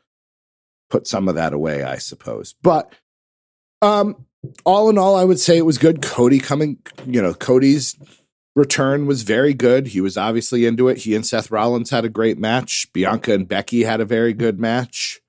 [0.89, 2.55] put some of that away i suppose.
[2.61, 2.93] But
[3.81, 4.25] um
[4.63, 6.01] all in all i would say it was good.
[6.01, 7.95] Cody coming you know cody's
[8.55, 9.87] return was very good.
[9.87, 10.99] He was obviously into it.
[10.99, 12.87] He and Seth Rollins had a great match.
[12.93, 15.19] Bianca and Becky had a very good match.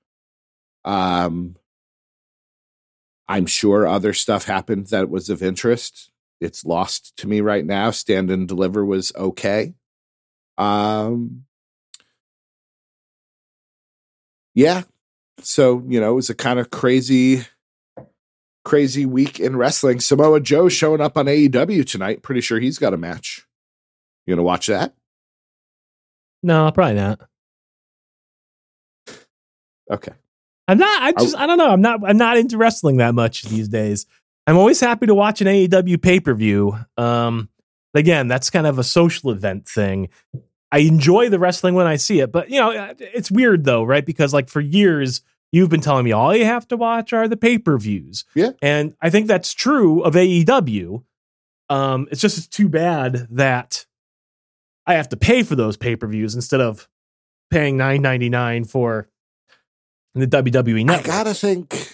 [0.85, 1.57] Um,
[3.27, 6.11] I'm sure other stuff happened that was of interest.
[6.39, 7.91] It's lost to me right now.
[7.91, 9.73] Stand and deliver was okay.
[10.57, 11.43] Um,
[14.55, 14.83] yeah.
[15.41, 17.45] So, you know, it was a kind of crazy
[18.67, 20.01] crazy week in wrestling.
[20.01, 22.21] Samoa Joe showing up on AEW tonight.
[22.21, 23.47] Pretty sure he's got a match.
[24.25, 24.93] You gonna watch that?
[26.43, 27.21] No, probably not.
[29.89, 30.11] Okay.
[30.67, 31.01] I'm not.
[31.01, 31.37] I just.
[31.37, 31.69] I don't know.
[31.69, 32.01] I'm not.
[32.05, 34.05] I'm not into wrestling that much these days.
[34.45, 36.77] I'm always happy to watch an AEW pay per view.
[36.97, 37.47] Um,
[37.93, 40.09] again, that's kind of a social event thing.
[40.73, 44.05] I enjoy the wrestling when I see it, but you know, it's weird though, right?
[44.05, 47.37] Because like for years, you've been telling me all you have to watch are the
[47.37, 48.25] pay per views.
[48.35, 48.51] Yeah.
[48.61, 51.03] and I think that's true of AEW.
[51.69, 53.85] Um, it's just it's too bad that
[54.85, 56.87] I have to pay for those pay per views instead of
[57.51, 59.09] paying nine ninety nine for
[60.15, 61.91] the WWE I gotta think.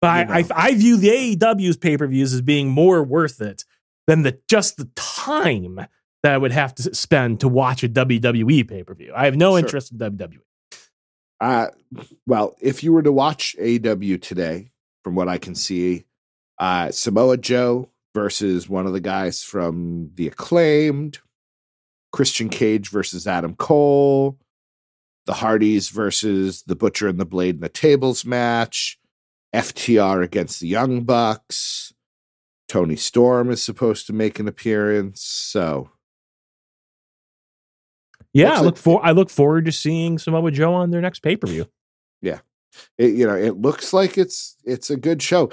[0.00, 0.40] But I.
[0.40, 3.64] I, I view the AEW's pay per views as being more worth it
[4.06, 5.76] than the just the time
[6.22, 9.12] that I would have to spend to watch a WWE pay per view.
[9.16, 9.58] I have no Sure.
[9.60, 10.38] interest in WWE.
[11.40, 11.68] Uh,
[12.26, 14.70] well, if you were to watch AW today,
[15.02, 16.06] from what I can see,
[16.58, 21.18] uh, Samoa Joe versus one of the guys from The Acclaimed,
[22.12, 24.38] Christian Cage versus Adam Cole,
[25.26, 28.98] the Hardys versus the Butcher and the Blade in the tables match,
[29.54, 31.92] FTR against the Young Bucks.
[32.68, 35.22] Toni Storm is supposed to make an appearance.
[35.22, 35.90] So
[38.34, 41.00] Yeah, Looks I like- look for I look forward to seeing Samoa Joe on their
[41.00, 41.66] next pay per view.
[42.98, 45.48] it, you know it looks like it's it's a good show.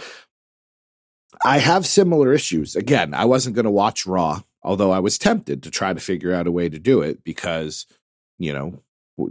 [1.45, 2.75] I have similar issues.
[2.75, 6.33] Again i wasn't going to watch raw although i was tempted to try to figure
[6.33, 7.85] out a way to do it because
[8.39, 8.81] you know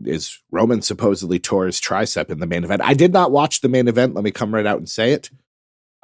[0.05, 2.81] is roman supposedly tore his tricep in the main event.
[2.83, 4.15] I did not watch the main event.
[4.15, 5.31] Let me come right out and say it.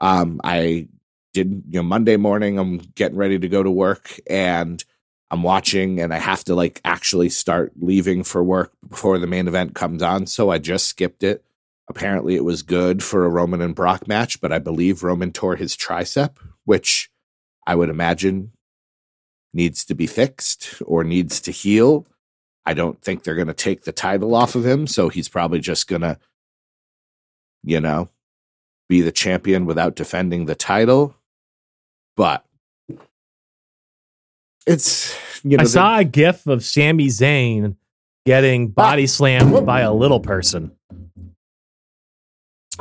[0.00, 0.88] Um i
[1.35, 4.82] did you know monday morning i'm getting ready to go to work and
[5.30, 9.48] i'm watching and i have to like actually start leaving for work before the main
[9.48, 11.42] event comes on so i just skipped it
[11.88, 15.54] Apparently, it was good for a Roman and Brock match, but I believe Roman tore
[15.54, 17.10] his tricep, which
[17.64, 18.52] I would imagine,
[19.54, 22.04] needs to be fixed or needs to heal.
[22.64, 25.60] I don't think they're going to take the title off of him, so he's probably
[25.60, 26.18] just going to
[27.62, 28.08] you know,
[28.88, 31.16] be the champion without defending the title.
[32.16, 32.44] But
[34.66, 37.76] it's you know I the- saw a gif of Sami Zayn
[38.24, 40.72] getting body slammed by a little person.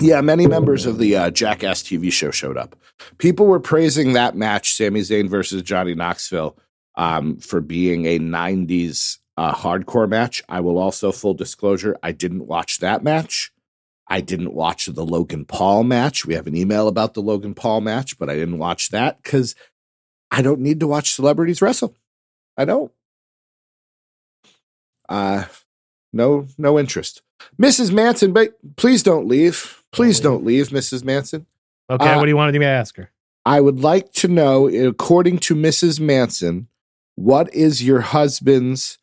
[0.02, 2.76] Yeah, many members of the uh, Jackass TV show showed up.
[3.17, 6.58] People were praising that match, Sami Zayn versus Johnny Knoxville,
[6.95, 10.43] um, for being a 90s uh, hardcore match.
[10.50, 13.54] I will also, full disclosure, I didn't watch that match.
[14.08, 16.26] I didn't watch the Logan Paul match.
[16.26, 19.56] We have an email about the Logan Paul match, but I didn't watch that because
[20.36, 21.95] I don't need to watch celebrities wrestle.
[22.58, 22.91] I don't.
[25.08, 25.45] Uh,
[26.12, 27.21] no, no interest.
[27.62, 27.91] Mrs.
[27.93, 29.82] Manson, but please don't leave.
[29.91, 31.06] Please Don't don't leave, Mrs.
[31.06, 31.45] Manson.
[31.89, 33.12] Okay, Uh, what do you want me to ask her?
[33.45, 36.00] I would like to know, according to Mrs.
[36.02, 36.67] Manson,
[37.15, 38.98] what is your husband's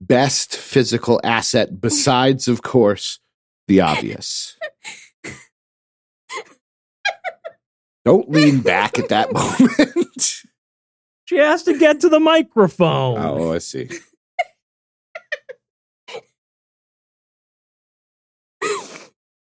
[0.00, 3.20] best physical asset besides, of course,
[3.68, 4.56] the obvious?
[8.04, 10.42] Don't lean back at that moment.
[11.24, 13.16] She has to get to the microphone.
[13.18, 13.88] oh, I see.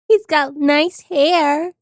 [0.08, 1.74] He's got nice hair.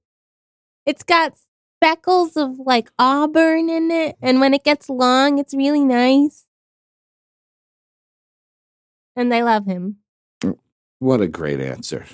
[0.86, 1.34] It's got
[1.82, 6.46] speckles of like auburn in it, and when it gets long, it's really nice.
[9.16, 9.98] And I love him.
[11.00, 12.06] What a great answer.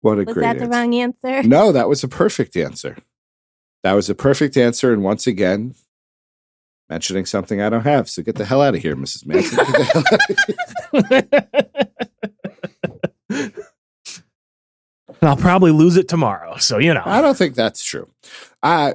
[0.00, 0.72] What a Was great that the answer.
[0.78, 1.42] wrong answer?
[1.42, 2.96] No, that was a perfect answer.
[3.84, 4.92] That was a perfect answer.
[4.92, 5.74] And once again,
[6.88, 8.08] mentioning something I don't have.
[8.08, 9.26] So get the hell out of here, Mrs.
[9.26, 9.56] Manson.
[9.56, 10.04] Get the hell
[11.04, 11.24] out
[13.30, 13.52] of here.
[15.22, 16.56] I'll probably lose it tomorrow.
[16.58, 17.02] So, you know.
[17.04, 18.08] I don't think that's true.
[18.62, 18.94] Uh,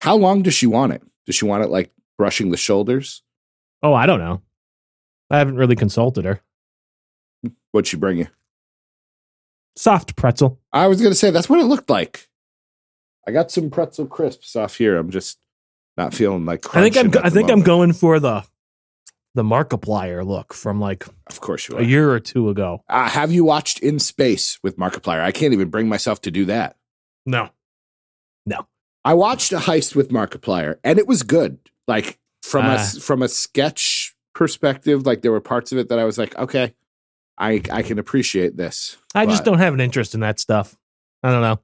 [0.00, 1.02] how long does she want it?
[1.26, 3.22] Does she want it like brushing the shoulders?
[3.82, 4.42] Oh, I don't know.
[5.30, 6.40] I haven't really consulted her.
[7.72, 8.26] What'd she bring you?
[9.76, 10.58] Soft pretzel.
[10.72, 12.28] I was going to say that's what it looked like.
[13.26, 14.96] I got some pretzel crisps off here.
[14.96, 15.38] I'm just
[15.98, 16.64] not feeling like.
[16.74, 17.24] I think I'm.
[17.24, 18.44] I think I'm going for the
[19.34, 21.80] the Markiplier look from like Of course you are.
[21.80, 22.82] a year or two ago.
[22.88, 25.20] Uh, have you watched In Space with Markiplier?
[25.20, 26.76] I can't even bring myself to do that.
[27.26, 27.50] No,
[28.46, 28.66] no.
[29.04, 31.58] I watched a heist with Markiplier, and it was good.
[31.86, 32.90] Like from a Ah.
[33.00, 36.74] from a sketch perspective, like there were parts of it that I was like, okay,
[37.38, 38.96] I I can appreciate this.
[39.14, 40.76] I just don't have an interest in that stuff.
[41.22, 41.60] I don't know.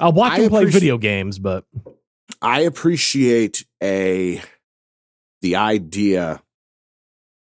[0.00, 1.64] I'll watch I him play video games, but
[2.42, 4.42] I appreciate a
[5.42, 6.42] the idea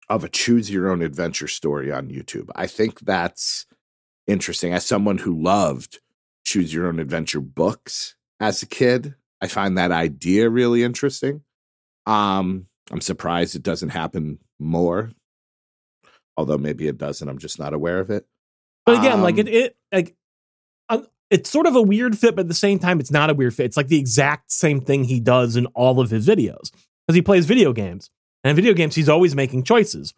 [0.09, 2.51] of a choose your own adventure story on YouTube.
[2.55, 3.67] I think that's
[4.27, 4.73] interesting.
[4.73, 6.01] As someone who loved
[6.45, 11.43] choose your own adventure books as a kid, I find that idea really interesting.
[12.07, 15.11] Um, I'm surprised it doesn't happen more.
[16.37, 18.27] Although maybe it doesn't, I'm just not aware of it.
[18.85, 20.15] but again, like it, Um, it like
[21.31, 23.55] it's sort of a weird fit, but at the same time, it's not a weird
[23.55, 23.67] fit.
[23.67, 26.71] It's like the exact same thing he does in all of his videos
[27.07, 28.11] because he plays video games,
[28.45, 30.15] and in video games, he's always making choices.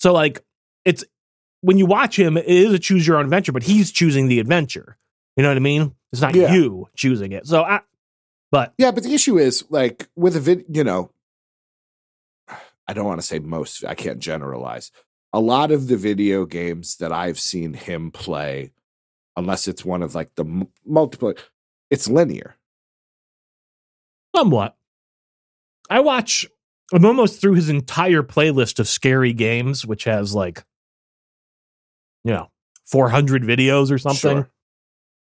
[0.00, 0.44] So like,
[0.84, 1.04] it's
[1.60, 4.40] when you watch him, it is a choose your own adventure, but he's choosing the
[4.40, 4.96] adventure.
[5.36, 5.94] You know what I mean?
[6.12, 6.52] It's not Yeah.
[6.52, 7.46] you choosing it.
[7.46, 7.80] So I,
[8.50, 11.10] but Yeah, but the issue is like with a vid, you know,
[12.86, 14.92] I don't want to say most, I can't generalize.
[15.32, 18.72] A lot of the video games that I've seen him play,
[19.36, 21.34] unless it's one of like the m- multiple,
[21.90, 22.56] it's linear.
[24.34, 24.76] Somewhat.
[25.90, 26.46] I watch.
[26.92, 30.64] I'm almost through his entire playlist of scary games, which has like,
[32.24, 32.50] you know,
[32.86, 34.18] 400 videos or something.
[34.38, 34.50] Sure.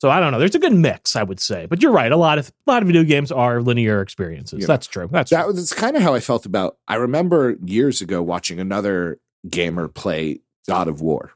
[0.00, 0.38] So I don't know.
[0.40, 1.66] There's a good mix, I would say.
[1.66, 2.10] But you're right.
[2.10, 4.60] A lot of a lot of video games are linear experiences.
[4.60, 4.66] Yeah.
[4.66, 5.08] That's true.
[5.10, 5.52] That's That true.
[5.54, 6.76] was kind of how I felt about.
[6.88, 11.32] I remember years ago watching another gamer play God of War.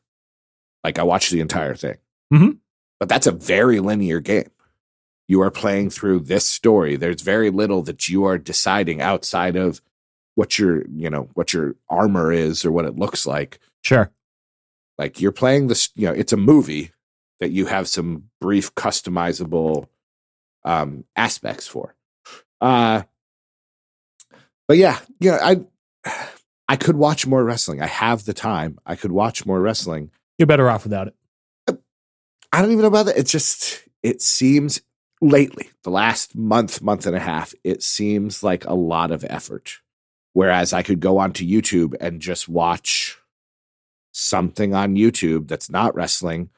[0.82, 1.96] Like I watched the entire thing.
[2.32, 2.58] Mhm.
[2.98, 4.50] But that's a very linear game.
[5.28, 6.96] You are playing through this story.
[6.96, 9.82] There's very little that you are deciding outside of
[10.34, 13.58] what your, you know, what your armor is or what it looks like.
[13.82, 14.10] Sure.
[14.98, 16.92] Like you're playing this, you know, it's a movie
[17.40, 19.88] that you have some brief customizable
[20.64, 21.94] um aspects for.
[22.60, 23.02] Uh
[24.68, 25.60] but yeah, you know, I
[26.68, 27.80] I could watch more wrestling.
[27.80, 28.78] I have the time.
[28.84, 30.10] I could watch more wrestling.
[30.38, 31.14] You're better off without it.
[32.52, 33.18] I don't even know about that.
[33.18, 34.80] It just it seems
[35.20, 39.78] lately, the last month, month and a half, it seems like a lot of effort.
[40.32, 43.18] Whereas I could go onto YouTube and just watch
[44.12, 46.50] something on YouTube that's not wrestling.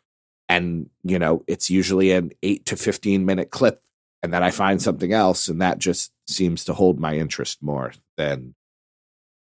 [0.48, 3.82] And, you know, it's usually an eight to 15 minute clip.
[4.22, 5.48] And then I find something else.
[5.48, 8.54] And that just seems to hold my interest more than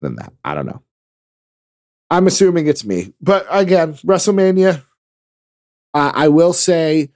[0.02, 0.32] than that.
[0.44, 0.84] I don't know.
[2.12, 4.84] I'm assuming it's me, but again, WrestleMania.
[6.00, 7.10] I I will say,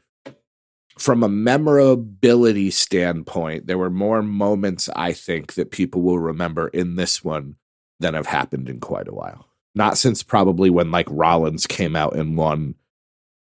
[0.98, 6.96] from a memorability standpoint, there were more moments I think that people will remember in
[6.96, 7.56] this one
[8.00, 9.48] than have happened in quite a while.
[9.76, 12.76] Not since probably when like Rollins came out and won,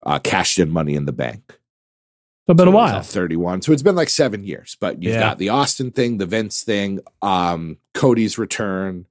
[0.04, 1.60] uh, cashed in Money in the Bank.
[2.48, 3.02] It's been So a while.
[3.02, 3.62] 31.
[3.62, 5.20] So it's been like seven years, but you've Yeah.
[5.20, 9.06] got the Austin thing, the Vince thing, um, Cody's return.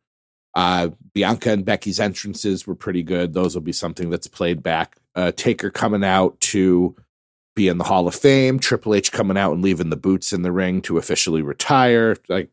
[0.54, 3.34] Uh, Bianca and Becky's entrances were pretty good.
[3.34, 4.96] Those will be something that's played back.
[5.16, 6.94] Uh, Taker coming out to
[7.56, 8.58] be in the Hall of Fame.
[8.58, 12.16] Triple H coming out and leaving the boots in the ring to officially retire.
[12.28, 12.50] Like,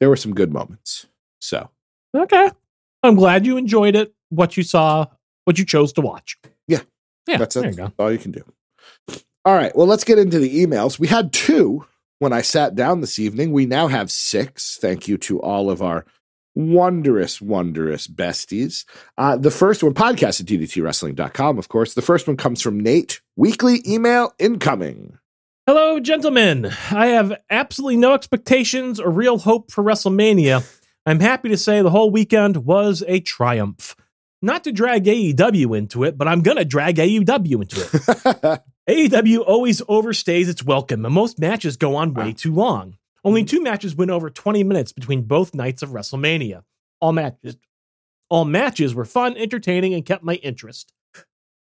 [0.00, 1.06] there were some good moments.
[1.40, 1.70] So,
[2.14, 2.50] Okay.
[3.04, 5.06] I'm glad you enjoyed it, what you saw,
[5.44, 6.36] what you chose to watch.
[6.66, 6.80] Yeah.
[7.28, 7.36] Yeah.
[7.38, 7.76] that's it.
[7.76, 8.42] you all you can do.
[9.44, 9.74] All right.
[9.76, 10.98] Well, let's get into the emails.
[10.98, 11.86] We had two
[12.18, 13.52] when I sat down this evening.
[13.52, 14.76] We now have six.
[14.80, 16.04] Thank you to all of our
[16.58, 18.84] wondrous, wondrous besties.
[19.16, 21.94] Uh, the first one, podcast at ddtwrestling.com, of course.
[21.94, 23.20] The first one comes from Nate.
[23.36, 25.18] Weekly email incoming.
[25.66, 26.72] Hello, gentlemen.
[26.90, 30.66] I have absolutely no expectations or real hope for WrestleMania.
[31.06, 33.94] I'm happy to say the whole weekend was a triumph.
[34.42, 38.62] Not to drag AEW into it, but I'm going to drag AEW into it.
[38.88, 42.97] AEW always overstays its welcome, and most matches go on way too long.
[43.24, 46.62] Only two matches went over 20 minutes between both nights of WrestleMania.
[47.00, 47.56] All matches,
[48.28, 50.92] all matches were fun, entertaining, and kept my interest.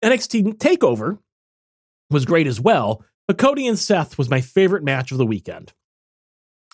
[0.03, 1.19] NXT Takeover
[2.09, 5.73] was great as well, but Cody and Seth was my favorite match of the weekend.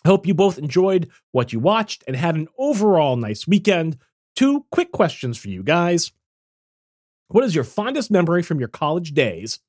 [0.03, 3.97] I hope you both enjoyed what you watched and had an overall nice weekend.
[4.35, 6.11] Two quick questions for you guys.
[7.27, 9.59] What is your fondest memory from your college days?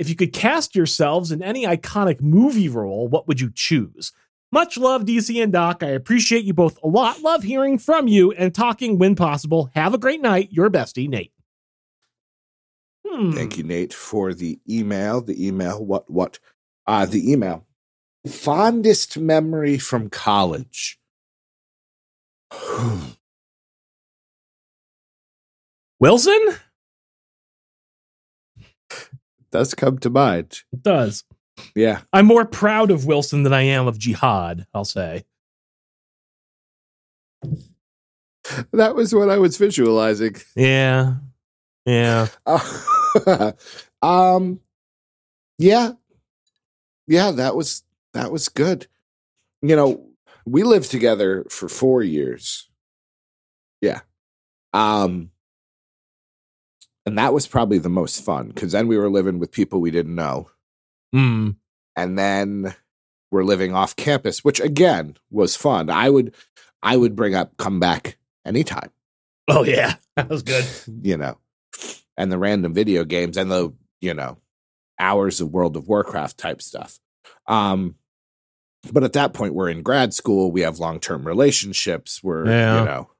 [0.00, 4.12] If you could cast yourselves in any iconic movie role, what would you choose?
[4.50, 5.82] Much love, DC and Doc.
[5.82, 7.20] I appreciate you both a lot.
[7.20, 9.70] Love hearing from you and talking when possible.
[9.74, 10.48] Have a great night.
[10.52, 11.34] Your bestie, Nate.
[13.06, 13.32] Hmm.
[13.32, 15.20] Thank you, Nate, for the email.
[15.20, 16.38] The email, what, what?
[16.86, 17.66] Uh, the email.
[18.26, 20.98] Fondest memory from college.
[26.00, 26.54] Wilson?
[29.52, 30.62] Does come to mind.
[30.72, 31.24] It does.
[31.74, 32.00] Yeah.
[32.12, 35.24] I'm more proud of Wilson than I am of Jihad, I'll say.
[38.72, 40.36] That was what I was visualizing.
[40.56, 41.14] Yeah.
[41.84, 42.28] Yeah.
[42.46, 43.52] Uh,
[44.02, 44.60] um
[45.58, 45.92] yeah
[47.06, 47.82] yeah that was
[48.14, 48.86] that was good
[49.62, 50.06] you know
[50.46, 52.68] we lived together for four years
[53.80, 54.00] yeah
[54.72, 55.30] um
[57.06, 59.90] and that was probably the most fun because then we were living with people we
[59.90, 60.48] didn't know
[61.14, 61.56] Mm.
[61.96, 62.74] and then
[63.32, 66.34] we're living off campus which again was fun i would
[66.82, 68.90] i would bring up come back anytime
[69.48, 69.96] Oh, yeah.
[70.16, 70.64] That was good.
[71.02, 71.36] you know,
[72.16, 74.36] and the random video games and the, you know,
[74.96, 77.00] hours of World of Warcraft type stuff.
[77.48, 77.96] Um,
[78.92, 80.52] but at that point, we're in grad school.
[80.52, 82.22] We have long term relationships.
[82.22, 82.78] We're, Yeah.
[82.78, 83.10] you know,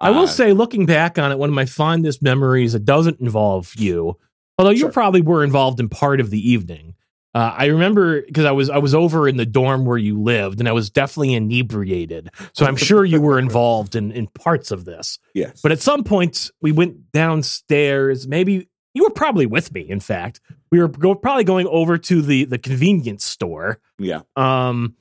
[0.00, 3.20] I will uh, say, looking back on it, one of my fondest memories that doesn't
[3.20, 4.16] involve you,
[4.58, 4.92] although you Sure.
[4.92, 6.94] probably were involved in part of the evening.
[7.32, 10.58] Uh, I remember because I was I was over in the dorm where you lived,
[10.58, 12.30] and I was definitely inebriated.
[12.54, 15.20] So I'm sure you were involved in in parts of this.
[15.32, 18.26] yes, But at some point, we went downstairs.
[18.26, 19.82] Maybe you were probably with me.
[19.88, 20.40] In fact,
[20.72, 23.78] we were go- probably going over to the the convenience store.
[23.98, 24.96] yeah, Um,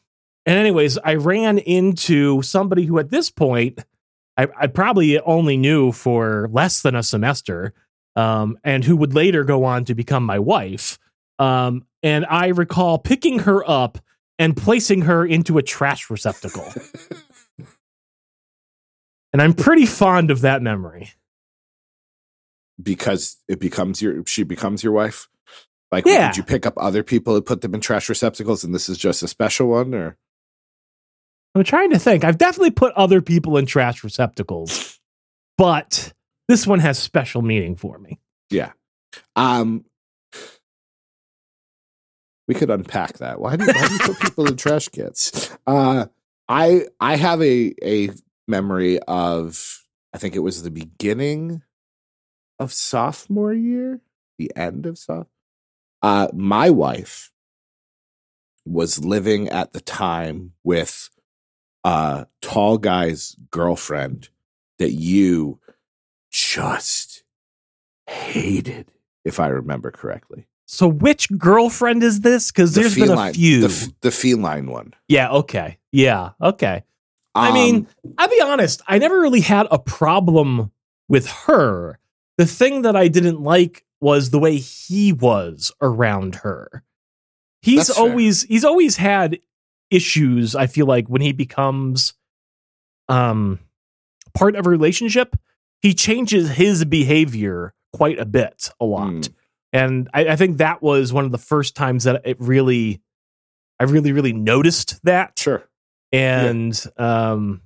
[0.46, 3.80] and anyways, I ran into somebody who at this point
[4.40, 7.74] I, I probably only knew for less than a semester,
[8.16, 10.98] um, and who would later go on to become my wife.
[11.40, 13.98] Um, and I recall picking her up
[14.38, 16.72] and placing her into a trash receptacle.
[19.34, 21.12] and I'm pretty fond of that memory.
[22.82, 25.28] because it becomes your, she becomes your wife.
[25.92, 26.30] Like, Yeah.
[26.30, 28.98] did you pick up other people and put them in trash receptacles, and this is
[28.98, 30.16] just a special one, or
[31.56, 32.24] I'm trying to think.
[32.24, 35.00] I've definitely put other people in trash receptacles,
[35.58, 36.14] but
[36.48, 38.20] this one has special meaning for me.
[38.50, 38.72] yeah?
[39.36, 39.86] Um,
[42.48, 43.40] we could unpack that.
[43.40, 45.52] Why do, why do you put people in trash cans?
[45.68, 46.08] Uh,
[46.48, 48.10] I I have a a
[48.48, 49.84] memory of
[50.14, 51.62] I think it was the beginning
[52.58, 54.02] of sophomore year,
[54.40, 55.28] the end of soph.
[56.02, 57.32] Uh, my wife
[58.66, 61.10] was living at the time with
[61.84, 64.30] a tall guy's girlfriend
[64.80, 65.60] that you
[66.32, 67.24] just
[68.08, 68.92] hated,
[69.26, 70.46] if I remember correctly.
[70.66, 72.52] So, which girlfriend is this?
[72.52, 73.62] Because The there's been a few.
[73.62, 74.94] The, f- the feline one.
[75.08, 75.30] yeah.
[75.32, 75.78] Okay.
[75.92, 76.32] Yeah.
[76.42, 76.84] Okay.
[77.36, 80.72] I Um, mean, I'll be honest, I never really had a problem
[81.08, 82.00] with her.
[82.38, 86.84] The thing that I didn't like was the way he was around her.
[87.62, 88.08] He's That's fair.
[88.10, 89.40] always he's always had
[89.92, 92.14] issues, I feel like, when he becomes
[93.08, 93.60] um
[94.38, 95.36] part of a relationship,
[95.82, 99.10] he changes his behavior quite a bit, a lot.
[99.10, 99.34] Mm.
[99.74, 103.02] And I, I think that was one of the first times that it really
[103.80, 105.40] I really, really noticed that.
[105.40, 105.64] sure.
[106.12, 107.62] And um,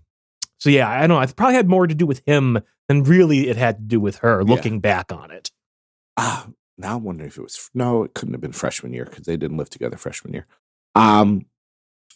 [0.60, 1.20] so yeah, I don't know.
[1.20, 4.18] I probably had more to do with him than really it had to do with
[4.18, 4.42] her.
[4.42, 4.54] Yeah.
[4.54, 5.52] Looking back on it,
[6.18, 6.48] Ah,
[6.78, 9.38] now I'm wondering if it was no, it couldn't have been freshman year because they
[9.38, 10.46] didn't live together freshman year.
[10.96, 11.46] Um,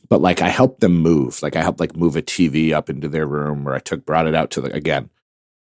[0.09, 1.41] but like I helped them move.
[1.41, 4.27] Like I helped like move a TV up into their room, or I took brought
[4.27, 5.09] it out to the again.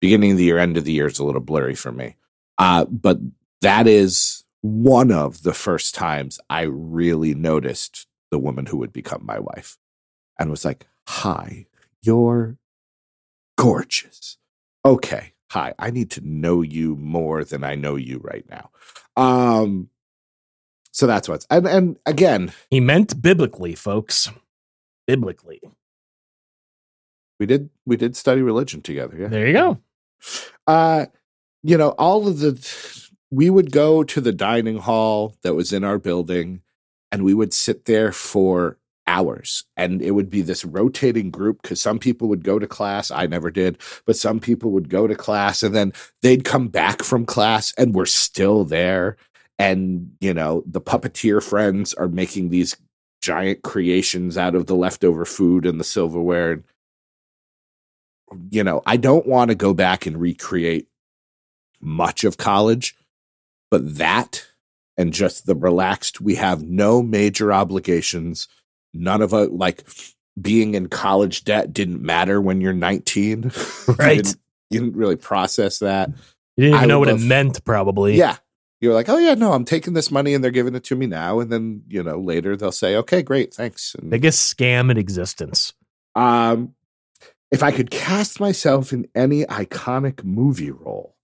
[0.02, 2.16] Beginning of the year, end of the year is a little blurry for me.
[2.58, 3.18] Uh, but
[3.62, 9.26] that is one of the first times I really noticed the woman who would become
[9.26, 9.78] my wife,
[10.40, 11.66] and was like, "Hi,
[12.02, 12.58] you're
[13.58, 14.38] gorgeous."
[14.86, 18.70] Okay, hi, I need to know you more than I know you right now.
[19.16, 19.90] Um,
[20.96, 24.30] so that's what's and and again, he meant biblically, folks.
[25.06, 25.62] Biblically.
[27.38, 29.18] we did we did study religion together.
[29.18, 29.28] Yeah.
[29.28, 29.78] There you go.
[30.68, 31.08] uh
[31.64, 32.54] you know all of the
[33.30, 36.62] we would go to the dining hall that was in our building
[37.12, 41.82] and we would sit there for hours and it would be this rotating group because
[41.82, 45.14] some people would go to class i never did but some people would go to
[45.16, 45.94] class and then
[46.24, 49.16] they'd come back from class and we're still there
[49.60, 52.76] and you know the puppeteer friends are making these
[53.22, 56.64] giant creations out of the leftover food and the silverware and
[58.50, 60.88] you know, I don't want to go back and recreate
[61.80, 62.96] much of college,
[63.70, 64.46] but that
[64.98, 68.48] and just the relaxed, we have no major obligations.
[68.94, 69.84] None of it, like
[70.42, 73.44] being in college debt didn't matter when you're 19.
[73.88, 74.24] You Right.
[74.24, 74.38] didn't-
[74.72, 76.10] you didn't really process that.
[76.58, 78.16] You didn't even I know what love- it meant, probably.
[78.18, 78.38] Yeah.
[78.82, 81.06] You're like, oh, yeah, no, I'm taking this money and they're giving it to me
[81.06, 81.40] now.
[81.40, 83.96] And then, you know, later they'll say, okay, great, thanks.
[83.96, 85.74] And, Biggest scam in existence.
[86.16, 86.74] Um,
[87.52, 91.16] if I could cast myself in any iconic movie role,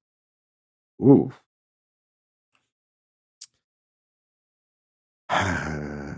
[1.01, 1.31] ooh.
[5.31, 6.13] hmm.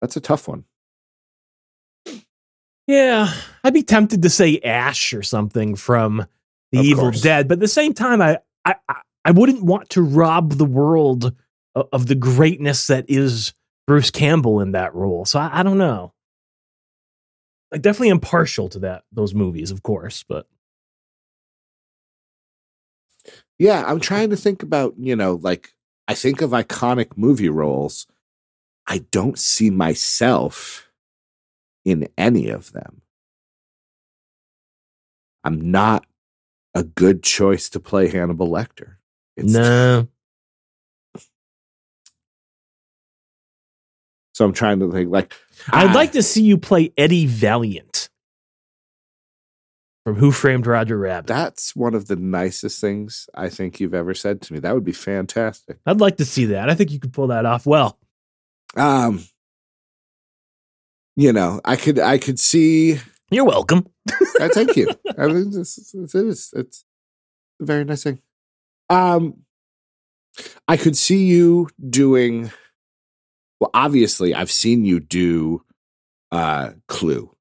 [0.00, 0.64] That's a tough one.
[2.86, 3.32] Yeah,
[3.62, 6.26] I'd be tempted to say Ash or something from
[6.72, 7.20] The Of Evil course.
[7.20, 8.74] Dead, but at the same time, I, I
[9.24, 11.34] I- wouldn't want to rob the world
[11.74, 13.52] of, the greatness that is
[13.86, 15.24] Bruce Campbell in that role.
[15.24, 16.12] So I, I don't know.
[17.72, 20.46] I definitely am partial to that those movies, of course, but
[23.58, 25.74] Yeah, I'm trying to think about, you know, like
[26.08, 28.06] I think of iconic movie roles.
[28.86, 30.90] I don't see myself
[31.84, 33.02] in any of them.
[35.44, 36.06] I'm not
[36.74, 38.96] a good choice to play Hannibal Lecter.
[39.36, 40.08] It's no.
[44.32, 45.34] So I'm trying to think like
[45.70, 48.08] I'd ah, like to see you play Eddie Valiant
[50.04, 51.26] from Who Framed Roger Rabbit.
[51.26, 54.58] that's one of the nicest things I think you've ever said to me.
[54.58, 55.76] That would be fantastic.
[55.84, 56.70] I'd like to see that.
[56.70, 57.98] I think you could pull that off well.
[58.76, 59.24] Um
[61.16, 62.98] you know, I could I could see
[63.30, 63.86] You're welcome.
[64.40, 64.88] I thank you.
[65.18, 66.84] I mean, this is, it is it's
[67.60, 68.20] a very nice thing.
[68.88, 69.42] Um
[70.68, 72.50] I could see you doing
[73.60, 75.64] well obviously I've seen you do
[76.32, 77.34] uh Clue.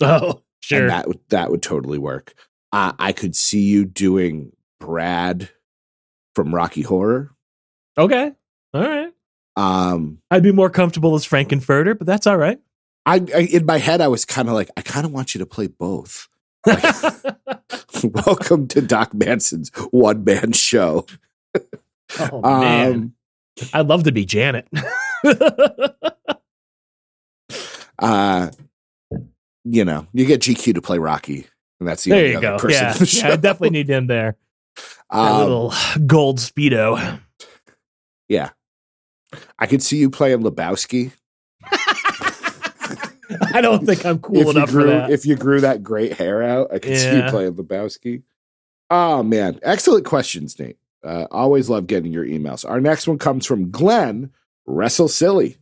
[0.00, 0.80] Oh, sure.
[0.82, 2.34] And that would that would totally work.
[2.72, 5.48] Uh, I could see you doing Brad
[6.34, 7.34] from Rocky Horror.
[7.96, 8.32] okay.
[8.74, 9.12] All right.
[9.56, 12.60] Um, I'd be more comfortable as Frank-N-Furter, but that's all right.
[13.08, 15.38] I, I in my head I was kind of like I kind of want you
[15.38, 16.28] to play both.
[18.04, 21.06] Welcome to Doc Manson's one man show.
[22.20, 22.92] oh, man.
[22.92, 23.14] Um,
[23.72, 24.68] I'd love to be Janet.
[27.98, 28.50] uh,
[29.64, 31.46] you know, you get GQ to play Rocky,
[31.80, 32.58] and that's the there only you other go.
[32.58, 32.84] person.
[32.84, 32.92] Yeah.
[32.92, 34.36] the yeah, I definitely need him there.
[35.10, 35.72] Um, little
[36.06, 37.20] gold Speedo.
[38.28, 38.50] yeah,
[39.58, 41.12] I could see you playing Lebowski.
[43.54, 45.10] I don't think I'm cool if you enough grew, for that.
[45.10, 47.30] If you grew that great hair out, I could see you Yeah.
[47.30, 48.22] playing Lebowski.
[48.90, 50.78] Oh man, excellent questions, Nate.
[51.04, 52.68] Uh, always love getting your emails.
[52.68, 54.30] Our next one comes from Glenn
[54.66, 55.58] Wrestle Silly.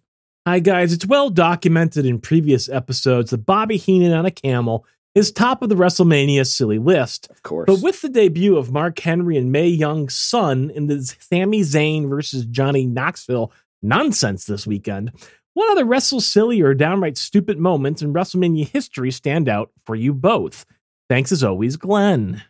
[0.47, 0.93] Hi, guys.
[0.93, 4.87] It's well documented in previous episodes that Bobby Heenan on a camel
[5.17, 7.29] is top of the WrestleMania silly list.
[7.31, 11.03] Of course, But with the debut of Mark Henry and Mae Young's son in the
[11.19, 13.51] Sami Zayn versus Johnny Knoxville
[13.83, 15.11] nonsense this weekend,
[15.57, 20.13] What other wrestle silly or downright stupid moments in WrestleMania history stand out for you
[20.13, 20.67] both?
[21.09, 22.43] Thanks as always, Glenn.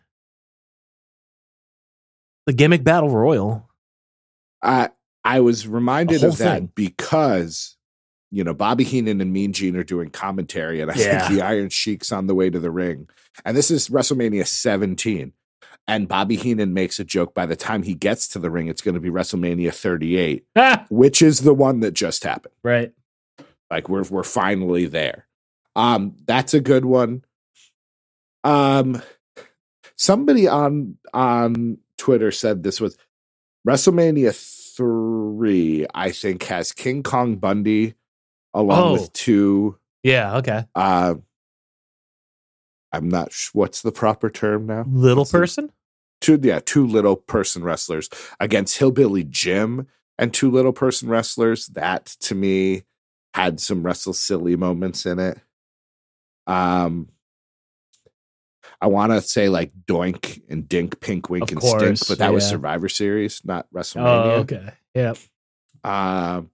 [2.46, 3.70] The gimmick battle royal.
[4.60, 4.90] I
[5.24, 6.72] I was reminded of that thing.
[6.74, 7.76] because
[8.32, 11.28] you know Bobby Heenan and Mean Gene are doing commentary, and I Yeah.
[11.28, 13.08] think the Iron Sheik's on the way to the ring,
[13.44, 15.32] and this is WrestleMania 17.
[15.88, 17.32] And Bobby Heenan makes a joke.
[17.32, 20.84] By the time he gets to the ring, it's going to be WrestleMania 38, Ah,
[20.90, 22.54] which is the one that just happened.
[22.62, 22.92] right.
[23.70, 25.26] Like we're we're finally there.
[25.74, 27.24] Um, that's a good one.
[28.44, 29.02] Um,
[29.96, 32.96] somebody on on Twitter said this was
[33.66, 34.32] WrestleMania
[34.76, 35.86] three.
[35.94, 37.94] I think has King Kong Bundy
[38.54, 38.92] along Oh.
[38.92, 39.78] with two.
[40.04, 40.64] Yeah, okay.
[40.76, 41.16] Uh,
[42.92, 43.32] I'm not.
[43.32, 44.84] Sh- what's the proper term now?
[44.88, 45.72] Little person?
[46.20, 48.08] Two yeah two little person wrestlers
[48.40, 49.86] against hillbilly jim
[50.18, 52.82] and two little person wrestlers that to me
[53.34, 55.38] had some wrestle silly moments in it
[56.46, 57.08] um
[58.80, 62.18] i want to say like doink and dink pink wink Of and course, stink but
[62.18, 64.72] that was survivor series not Oh, wrestlemania okay.
[64.94, 65.14] Yeah.
[65.84, 66.50] um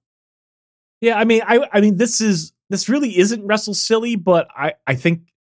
[1.00, 4.74] Yeah, I mean, I I mean, this is this really isn't wrestle silly, but I
[4.86, 5.32] I think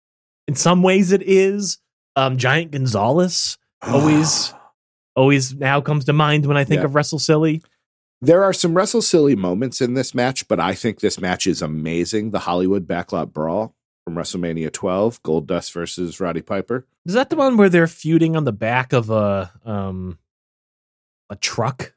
[0.47, 1.77] in some ways it is.
[2.15, 3.57] Um, Giant Gonzalez
[3.87, 4.53] always
[5.15, 6.85] always now comes to mind when I think Yeah.
[6.85, 7.61] of wrestle silly.
[8.21, 11.61] there are some wrestle silly moments in this match but i think this match is
[11.61, 13.73] amazing the hollywood backlot brawl
[14.05, 18.43] from wrestlemania 12 goldust versus roddy piper Is that the one where they're feuding on
[18.43, 20.17] the back of a um
[21.31, 21.93] a truck?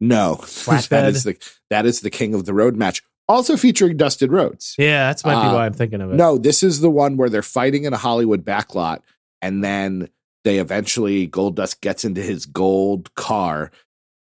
[0.00, 1.36] No, that is the
[1.70, 4.76] that is the King of the Road match, also featuring Dustin Rhodes.
[4.78, 6.16] Yeah, that's might be Uh, why I'm thinking of it.
[6.16, 9.00] No, this is the one where they're fighting in a Hollywood backlot,
[9.42, 10.08] and then
[10.48, 13.70] they eventually Goldust gets into his gold car.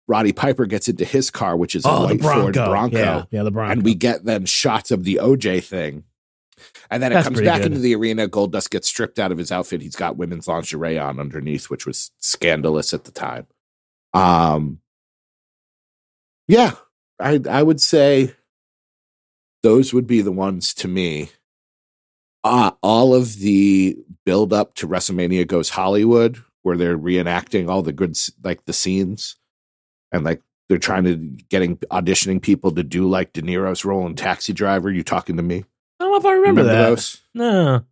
[0.08, 2.70] Roddy Piper gets into his car, which is a oh, the white Ford Bronco.
[2.70, 3.70] Bronco, Yeah, yeah, the Bronco.
[3.70, 6.02] and we get then shots of the OJ thing.
[6.90, 7.66] And then it comes back good.
[7.66, 8.26] into the arena.
[8.26, 9.80] Goldust gets stripped out of his outfit.
[9.80, 13.46] He's got women's lingerie on underneath, which was scandalous at the time.
[14.12, 14.80] Um,
[16.48, 16.72] yeah,
[17.20, 18.32] I I would say
[19.62, 21.30] those would be the ones to me.
[22.42, 23.98] Uh, all of the
[24.28, 28.14] build up to WrestleMania goes Hollywood, where they're reenacting all the good,
[28.44, 29.36] like the scenes,
[30.12, 31.16] and like they're trying to
[31.48, 34.90] getting auditioning people to do like De Niro's role in Taxi Driver.
[34.90, 35.64] You talking to me?
[35.98, 36.72] I don't know if I remember, that.
[36.90, 37.22] those?
[37.32, 37.84] No.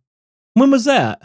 [0.53, 1.21] When was that?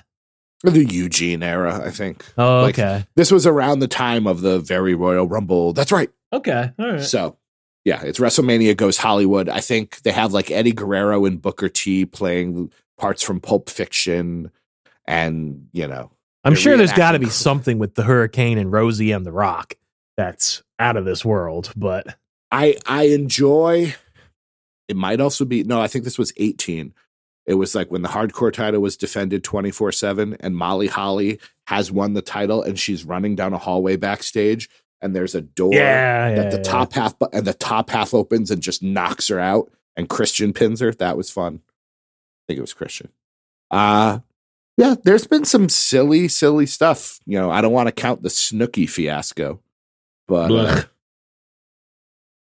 [0.62, 2.24] The Eugene era, I think.
[2.38, 3.04] Oh, Like- okay.
[3.14, 5.74] This was around the time of the very Royal Rumble.
[5.74, 6.08] That's right.
[6.32, 6.70] Okay.
[6.78, 7.02] All right.
[7.02, 7.36] So,
[7.84, 9.50] yeah, it's WrestleMania goes Hollywood.
[9.50, 14.50] I think they have like Eddie Guerrero and Booker T playing parts from Pulp Fiction,
[15.06, 16.10] and you know,
[16.44, 19.74] I'm sure there's got to be something with the hurricane and Rosie and the Rock
[20.16, 22.16] that's out of this world, but
[22.50, 23.94] I I enjoy.
[24.88, 25.80] It might also be no.
[25.80, 26.92] I think this was 18.
[27.46, 31.90] It was like when the hardcore title was defended 24 seven, and Molly Holly has
[31.90, 34.68] won the title, and she's running down a hallway backstage,
[35.00, 36.62] and there's a door yeah, that yeah, the yeah.
[36.62, 40.80] top half and the top half opens and just knocks her out, and Christian pins
[40.80, 40.92] her.
[40.92, 41.60] That was fun.
[41.64, 43.10] I think it was Christian.
[43.70, 44.20] Uh
[44.76, 47.18] yeah, there's been some silly, silly stuff.
[47.26, 49.60] You know, I don't want to count the Snooki fiasco,
[50.26, 50.82] but uh,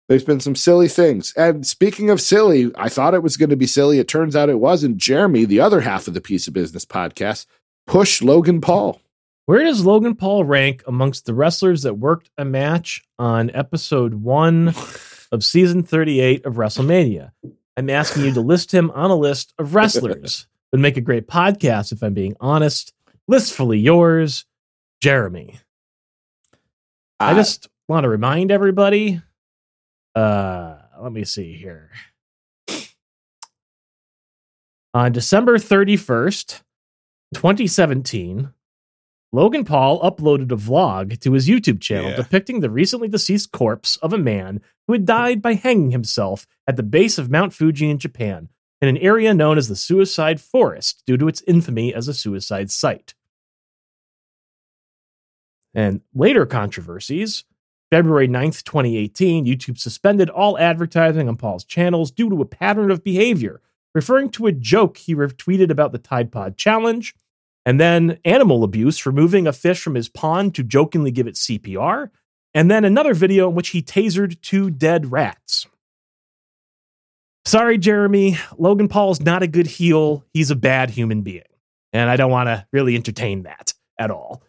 [0.09, 1.33] there's been some silly things.
[1.37, 3.99] And speaking of silly, I thought it was going to be silly.
[3.99, 4.97] It turns out it wasn't.
[4.97, 7.47] Jeremy, the other half of the Piece of Business podcast,
[7.87, 9.01] pushed Logan Paul.
[9.47, 14.69] Where does Logan Paul rank amongst the wrestlers that worked a match on episode one
[15.33, 17.33] of season 38 of WrestleMania?
[17.77, 20.47] I'm asking you to list him on a list of wrestlers.
[20.75, 22.93] Would make a great podcast if I'm being honest.
[23.31, 24.45] Listfully yours,
[25.01, 25.61] Jeremy.
[27.21, 29.23] I Uh, just want to remind everybody.
[30.17, 31.93] Uh, let me see here.
[34.93, 36.63] On December 31st,
[37.35, 38.53] 2017,
[39.33, 42.17] Logan Paul uploaded a vlog to his YouTube channel Yeah.
[42.17, 46.75] depicting the recently deceased corpse of a man who had died by hanging himself at
[46.75, 48.49] the base of Mount Fuji in Japan,
[48.85, 52.71] in an area known as the Suicide Forest due to its infamy as a suicide
[52.71, 53.15] site.
[55.73, 57.45] And later controversies.
[57.91, 63.03] February 9th, 2018, YouTube suspended all advertising on Paul's channels due to a pattern of
[63.03, 63.63] behavior,
[63.95, 67.15] referring to a joke he retweeted about the Tide Pod Challenge,
[67.65, 72.11] and then animal abuse, removing a fish from his pond to jokingly give it CPR,
[72.53, 75.67] and then another video in which he tasered two dead rats.
[77.47, 78.39] Sorry, Jeremy.
[78.59, 80.25] Logan Paul's not a good heel.
[80.33, 81.43] He's a bad human being.
[81.93, 84.43] And I don't want to really entertain that at all.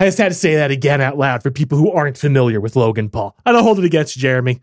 [0.00, 2.74] I just had to say that again out loud for people who aren't familiar with
[2.76, 3.36] Logan Paul.
[3.46, 4.60] I don't hold it against you, Jeremy.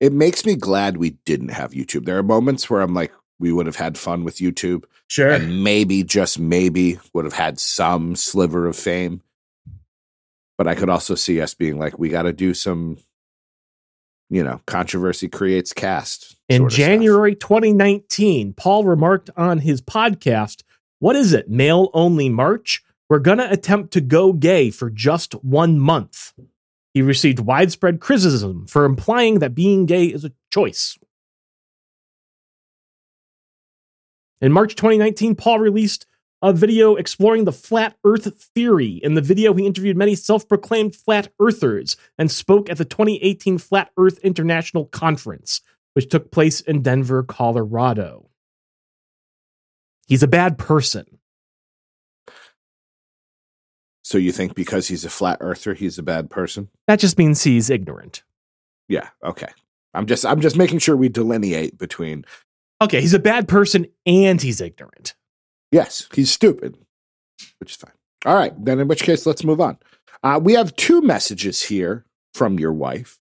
[0.00, 2.04] it makes me glad we didn't have YouTube.
[2.04, 5.30] There are moments where I'm like, we would have had fun with YouTube Sure.
[5.30, 9.22] and maybe, just maybe, would have had some sliver of fame.
[10.58, 12.98] But I could also see us being like, we got to do some,
[14.30, 16.36] you know, controversy creates cast.
[16.48, 16.86] In sort of stuff.
[16.86, 20.62] January 2019, Paul remarked on his podcast,
[20.98, 21.48] What is it?
[21.48, 22.82] Male only March?
[23.08, 26.34] We're going to attempt to go gay for just one month.
[26.92, 30.98] He received widespread criticism for implying that being gay is a choice.
[34.40, 36.06] In March 2019, Paul released
[36.42, 39.00] a video exploring the flat earth theory.
[39.02, 43.58] In the video, he interviewed many self proclaimed flat earthers and spoke at the 2018
[43.58, 45.60] Flat Earth International Conference,
[45.94, 48.30] which took place in Denver, Colorado.
[50.06, 51.18] He's a bad person.
[54.02, 56.68] So you think because he's a flat earther, he's a bad person?
[56.86, 58.22] That just means he's ignorant.
[58.88, 59.10] Yeah.
[59.22, 59.48] Okay.
[59.92, 62.24] I'm just I'm just making sure we delineate between
[62.80, 65.14] Okay, he's a bad person and he's ignorant.
[65.72, 66.76] Yes, he's stupid,
[67.58, 67.92] which is fine.
[68.26, 68.52] All right.
[68.64, 69.78] Then in which case, let's move on.
[70.22, 72.04] Uh, we have two messages here
[72.34, 73.18] from your wife.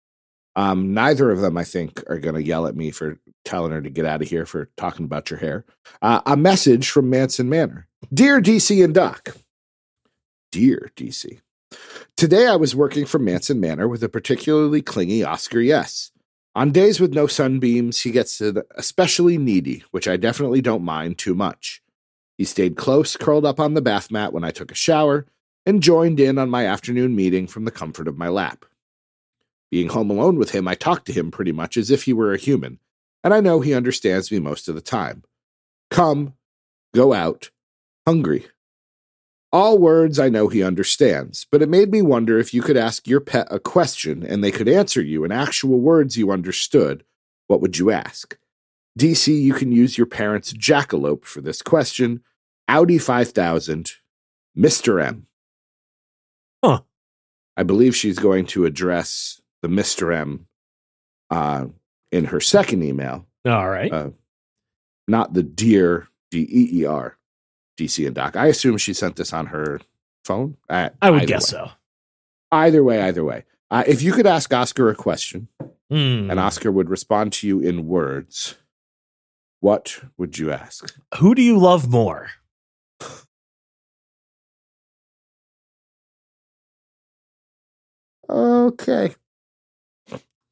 [0.56, 3.82] Um, neither of them, I think, are going to yell at me for telling her
[3.82, 5.66] to get out of here for talking about your hair.
[6.02, 7.88] Uh, a message from Manson Manor.
[8.12, 9.38] Dear DC and Doc.
[10.52, 11.40] Dear DC.
[12.16, 16.12] Today I was working for Manson Manor with a particularly clingy Oscar Yes.
[16.56, 18.42] On days with no sunbeams, he gets
[18.76, 21.84] especially needy, which I definitely don't mind too much.
[22.38, 25.26] He stayed close, curled up on the bath mat when I took a shower,
[25.66, 28.64] and joined in on my afternoon meeting from the comfort of my lap.
[29.72, 32.34] Being home alone with him, I talked to him pretty much as if he were
[32.34, 32.80] a human,
[33.24, 35.24] and I know he understands me most of the time.
[35.90, 36.36] Come,
[36.94, 37.50] go out,
[38.06, 38.46] hungry.
[39.52, 43.08] All words I know he understands, but it made me wonder if you could ask
[43.08, 47.04] your pet a question and they could answer you in actual words you understood.
[47.48, 48.38] What would you ask?
[48.98, 52.22] DC, you can use your parents' jackalope for this question.
[52.68, 53.94] Audi 5000,
[54.58, 55.04] Mr.
[55.06, 55.28] M.
[56.64, 56.82] Huh.
[57.56, 60.14] I believe she's going to address the Mr.
[60.16, 60.48] M
[61.30, 61.66] uh,
[62.12, 63.92] in her second email, All right.
[63.92, 64.10] uh,
[65.08, 67.18] not the dear D E E R
[67.80, 68.36] DC and Doc.
[68.36, 69.80] I assume she sent this on her
[70.26, 70.58] phone.
[70.70, 71.60] Uh, I would guess way.
[71.60, 71.72] so.
[72.52, 73.44] Either way, either way.
[73.70, 75.48] Uh, if you could ask Oscar a question
[75.90, 76.30] Hmm.
[76.30, 78.56] and Oscar would respond to you in words,
[79.60, 80.96] what would you ask?
[81.18, 82.30] Who do you love more?
[88.30, 89.16] Okay.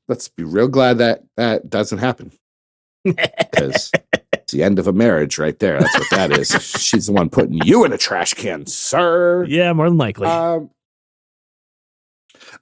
[0.07, 2.31] Let's be real glad that that doesn't happen
[3.03, 3.91] because
[4.33, 5.79] it's the end of a marriage right there.
[5.79, 6.49] That's what that is.
[6.79, 9.45] She's the one putting you in a trash can, sir.
[9.45, 10.27] yeah, more than likely.
[10.27, 10.69] Um,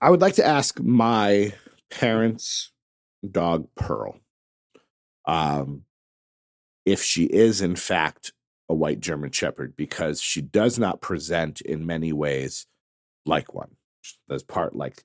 [0.01, 1.53] I would like to ask my
[1.91, 2.71] parents'
[3.29, 4.17] dog Pearl,
[5.25, 5.83] um,
[6.85, 8.33] if she is in fact
[8.69, 12.65] a white German Shepherd, because she does not present in many ways
[13.25, 13.75] like one.
[14.27, 15.03] There's part like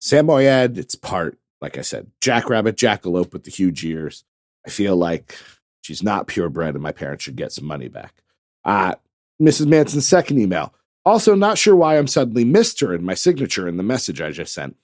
[0.00, 4.24] Samoyed, it's part, like I said, Jackrabbit, Jackalope with the huge ears.
[4.66, 5.36] I feel like
[5.82, 8.22] she's not purebred, and my parents should get some money back.
[8.64, 8.94] Uh,
[9.40, 9.66] Mrs.
[9.66, 10.74] Manson's second email.
[11.04, 12.94] Also, not sure why I'm suddenly Mr.
[12.94, 14.76] in my signature in the message I just sent.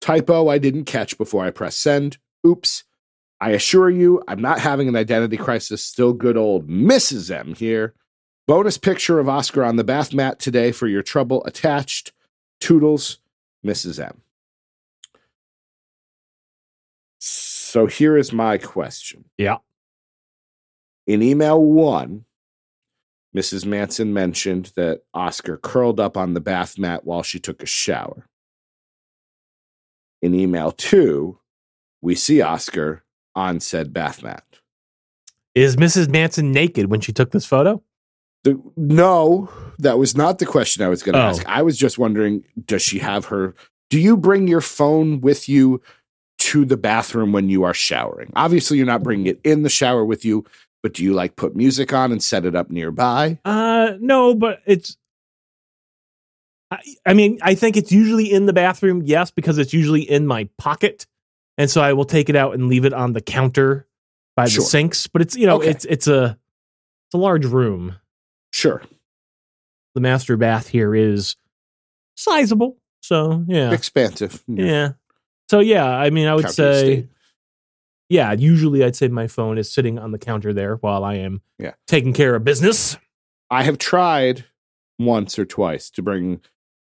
[0.00, 2.18] Typo I didn't catch before I pressed send.
[2.46, 2.84] Oops.
[3.44, 5.84] I assure you, I'm not having an identity crisis.
[5.84, 7.30] Still good old Mrs.
[7.30, 7.92] M here.
[8.46, 12.12] Bonus picture of Oscar on the bath mat today for your trouble attached.
[12.58, 13.18] Toodles,
[13.62, 14.02] Mrs.
[14.02, 14.22] M.
[17.18, 19.26] So here is my question.
[19.36, 19.58] Yeah.
[21.06, 22.24] In email one,
[23.36, 23.66] Mrs.
[23.66, 28.26] Manson mentioned that Oscar curled up on the bath mat while she took a shower.
[30.22, 31.40] In email two,
[32.00, 33.03] we see Oscar
[33.34, 34.44] on said bath mat.
[35.54, 36.08] Is Mrs.
[36.08, 37.82] Manson naked when she took this photo?
[38.42, 41.28] The, no, that was not the question I was going to Oh.
[41.28, 41.46] ask.
[41.46, 43.54] I was just wondering does she have her?
[43.90, 45.80] Do you bring your phone with you
[46.40, 48.32] to the bathroom when you are showering?
[48.36, 50.44] Obviously, you're not bringing it in the shower with you,
[50.82, 53.38] but do you like put music on and set it up nearby?
[53.44, 54.96] Uh, no, but it's.
[56.70, 60.26] I, I mean, I think it's usually in the bathroom, yes, because it's usually in
[60.26, 61.06] my pocket,
[61.58, 63.86] and so I will take it out and leave it on the counter
[64.36, 64.62] by Sure.
[64.62, 65.06] the sinks.
[65.06, 65.70] But it's you know, Okay.
[65.70, 66.38] it's it's a
[67.08, 67.96] it's a large room.
[68.52, 68.82] Sure.
[69.94, 71.36] The master bath here is
[72.16, 74.42] sizable, so yeah, Expansive.
[74.48, 74.60] Mm-hmm.
[74.60, 74.92] yeah.
[75.50, 77.08] So yeah, I mean, I would Counter say, estate.
[78.08, 78.32] yeah.
[78.32, 81.74] Usually, I'd say my phone is sitting on the counter there while I am Yeah.
[81.86, 82.96] taking care of business.
[83.50, 84.44] I have tried
[84.98, 86.40] once or twice to bring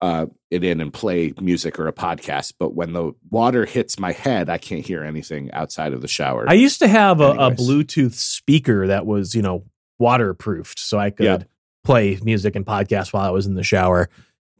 [0.04, 2.52] uh, it in and play music or a podcast.
[2.58, 6.44] But when the water hits my head, I can't hear anything outside of the shower.
[6.48, 9.64] I used to have a, a Bluetooth speaker that was, you know,
[9.98, 11.38] waterproofed, so I could Yeah.
[11.84, 14.10] play music and podcasts while I was in the shower.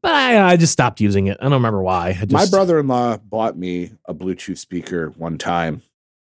[0.01, 1.37] But I, I just stopped using it.
[1.41, 2.13] I don't remember why.
[2.13, 5.83] Just, my brother-in-law bought me a Bluetooth speaker one time,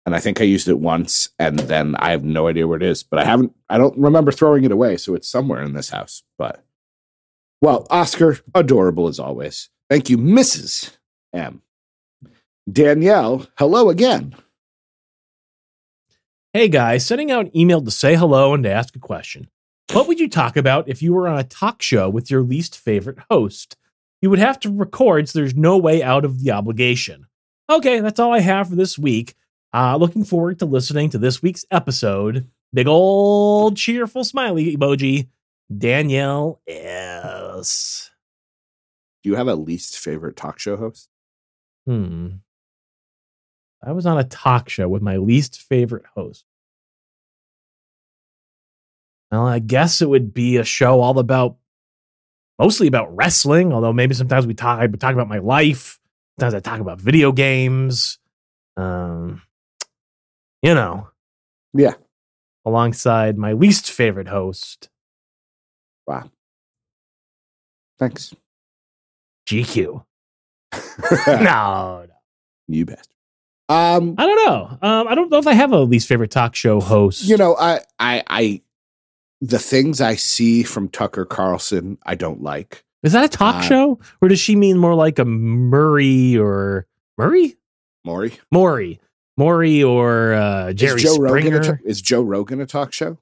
[0.05, 2.83] and I think I used it once, and then I have no idea where it
[2.83, 3.03] is.
[3.03, 3.53] But I haven't.
[3.69, 6.23] I don't remember throwing it away, so it's somewhere in this house.
[6.37, 6.63] But
[7.61, 9.69] well, Oscar, adorable as always.
[9.89, 10.97] Thank you, Mrs.
[11.33, 11.61] M.
[12.69, 14.35] Danielle, hello again.
[16.53, 19.47] Hey guys, sending out an email to say hello and to ask a question.
[19.93, 22.77] What would you talk about if you were on a talk show with your least
[22.77, 23.77] favorite host?
[24.21, 27.27] You would have to record, so there's no way out of the obligation.
[27.69, 29.35] Okay, that's all I have for this week.
[29.73, 32.49] Uh, looking forward to listening to this week's episode.
[32.73, 35.27] Big old cheerful smiley emoji.
[35.75, 38.11] Danielle S.
[39.23, 41.09] Do you have a least favorite talk show host?
[41.85, 42.27] Hmm.
[43.83, 46.45] I was on a talk show with my least favorite host.
[49.31, 51.57] Well, I guess it would be a show all about
[52.57, 55.99] mostly about wrestling, although maybe sometimes we talk I talk about my life.
[56.39, 58.19] Sometimes I talk about video games.
[58.77, 59.41] Um
[60.63, 61.09] you know,
[61.73, 61.93] Yeah.
[62.65, 64.89] alongside my least favorite host,
[66.07, 66.29] Wow.
[67.99, 68.33] Thanks.
[69.49, 70.03] GQ.
[71.27, 72.07] no, no.
[72.67, 73.07] you bastard.
[73.69, 74.77] Um, I don't know.
[74.81, 77.25] Um, I don't know if I have a least favorite talk show host.
[77.25, 78.61] you know, I, I, I,
[79.41, 82.83] the things I see from Tucker Carlson, I don't like.
[83.03, 86.87] Is that a talk Uh, show, or does she mean more like a Murray or
[87.17, 87.55] Murray,
[88.05, 88.99] Maury, Maury,
[89.37, 91.79] Maury or uh, Jerry is Joe Rogan Springer?
[91.85, 93.17] a is Joe Rogan a talk show?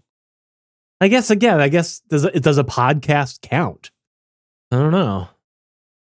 [1.02, 3.92] I guess again, I guess does it does a podcast count?
[4.72, 5.28] I don't know.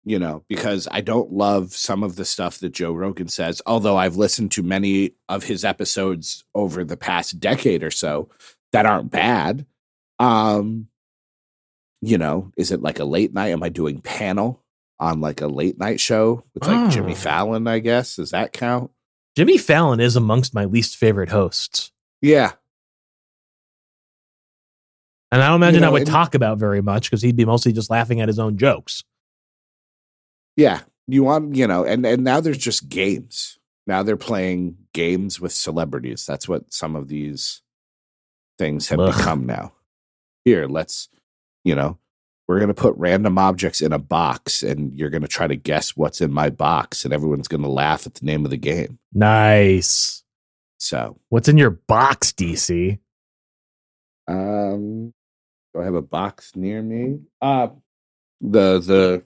[0.04, 3.62] You know, because I don't love some of the stuff that Joe Rogan says.
[3.66, 8.28] Although I've listened to many of his episodes over the past decade or so
[8.72, 9.64] that aren't bad.
[10.18, 10.88] Um,
[12.00, 13.50] you know, is it like a late night?
[13.50, 14.60] Am I doing panel
[14.98, 17.16] on like a late night show with like Jimmy Oh.
[17.16, 17.68] Fallon?
[17.68, 18.90] I guess does that count?
[19.36, 22.52] Jimmy Fallon is amongst my least favorite hosts, Yeah,
[25.32, 27.44] and I don't imagine know, I would and- talk about very much because he'd be
[27.44, 29.02] mostly just laughing at his own jokes.
[30.56, 33.58] Yeah, you want you know, and and now there's just games.
[33.86, 36.24] Now they're playing games with celebrities.
[36.26, 37.62] That's what some of these
[38.58, 39.12] things have Ugh.
[39.16, 39.72] become now.
[40.44, 41.08] Here, let's
[41.64, 41.98] you know,
[42.46, 46.20] we're gonna put random objects in a box, and you're gonna try to guess what's
[46.20, 48.98] in my box, and everyone's gonna laugh at the name of the game.
[49.14, 50.22] Nice.
[50.78, 52.98] So, What's in your box, DC?
[54.28, 55.14] um,
[55.74, 57.20] do I have a box near me?
[57.40, 57.68] Uh
[58.40, 59.22] the the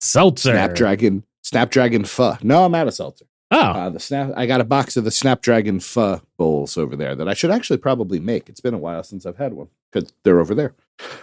[0.00, 0.52] Seltzer.
[0.52, 2.36] Snapdragon Snapdragon Pho.
[2.42, 3.24] No, I'm out of seltzer.
[3.52, 4.32] Oh, Uh, the snap.
[4.36, 7.76] I got a box of the Snapdragon Pho bowls over there that I should actually
[7.78, 8.48] probably make.
[8.48, 10.74] It's been a while since I've had one because they're over there.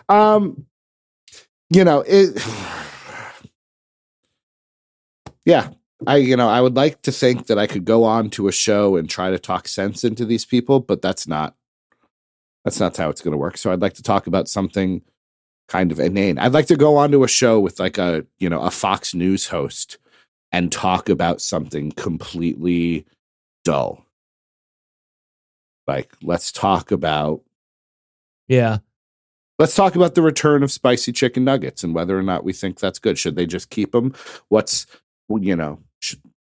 [0.09, 0.65] Um,
[1.69, 2.41] you know it.
[5.45, 5.71] Yeah,
[6.07, 8.51] I you know I would like to think that I could go on to a
[8.53, 11.55] show and try to talk sense into these people, but that's not.
[12.63, 13.57] That's not how it's going to work.
[13.57, 15.01] So I'd like to talk about something
[15.67, 16.37] kind of inane.
[16.37, 19.47] I'd like to go onto a show with like a you know a Fox News
[19.47, 19.97] host
[20.51, 23.05] and talk about something completely
[23.65, 24.05] dull.
[25.87, 27.41] Like, let's talk about
[28.47, 28.77] yeah.
[29.59, 32.79] let's talk about the return of spicy chicken nuggets and whether or not we think
[32.79, 33.17] that's good.
[33.17, 34.13] Should they just keep them?
[34.49, 34.85] What's
[35.29, 35.79] you know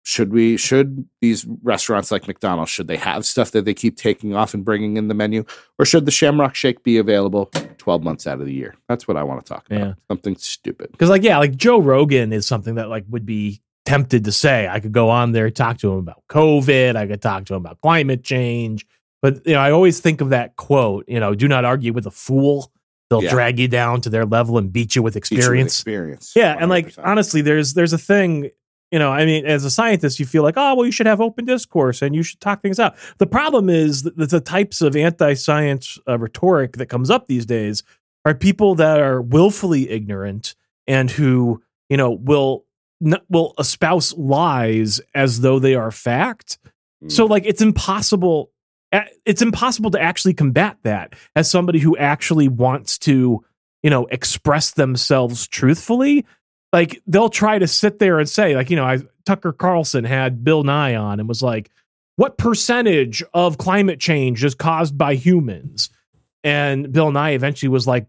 [0.05, 4.35] should, we should these restaurants like McDonald's should they have stuff that they keep taking
[4.35, 5.45] off and bringing in the menu,
[5.79, 7.45] or should the Shamrock Shake be available
[7.77, 8.75] twelve months out of the year?
[8.89, 9.79] That's what I want to talk about.
[9.79, 9.93] Yeah.
[10.09, 10.91] Something stupid.
[10.91, 14.67] Because like yeah, like Joe Rogan is something that like would be tempted to say.
[14.67, 16.95] I could go on there talk to him about COVID.
[16.95, 18.85] I could talk to him about climate change.
[19.21, 21.05] But you know, I always think of that quote.
[21.07, 22.71] You know, do not argue with a fool.
[23.09, 23.29] They'll Yeah.
[23.29, 25.73] drag you down to their level and beat you with Teach you with experience.
[25.79, 26.33] experience.
[26.35, 28.49] Yeah, and like honestly, there's there's a thing.
[28.93, 31.19] You know, I mean, as a scientist, you feel like, oh, well, you should have
[31.19, 32.95] open discourse and you should talk things out.
[33.17, 37.81] The problem is that the types of anti-science uh, rhetoric that comes up these days
[38.23, 40.53] are people that are willfully ignorant
[40.85, 42.65] and who, you know, will
[43.29, 46.59] will espouse lies as though they are fact.
[47.03, 47.11] Mm.
[47.11, 48.51] So like it's impossible
[49.25, 53.43] it's impossible to actually combat that as somebody who actually wants to,
[53.81, 56.27] you know, express themselves truthfully.
[56.73, 60.43] Like they'll try to sit there and say like, you know, I Tucker Carlson had
[60.43, 61.69] Bill Nye on and was like,
[62.17, 65.91] "What percentage of climate change is caused by humans?"
[66.43, 68.07] And Bill Nye eventually was like,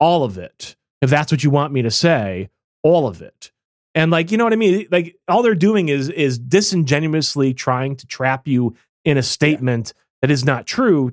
[0.00, 2.50] "All of it." If that's what you want me to say,
[2.82, 3.52] all of it.
[3.94, 4.86] And like, you know what I mean?
[4.90, 10.30] Like all they're doing is is disingenuously trying to trap you in a statement that
[10.30, 11.12] is not true.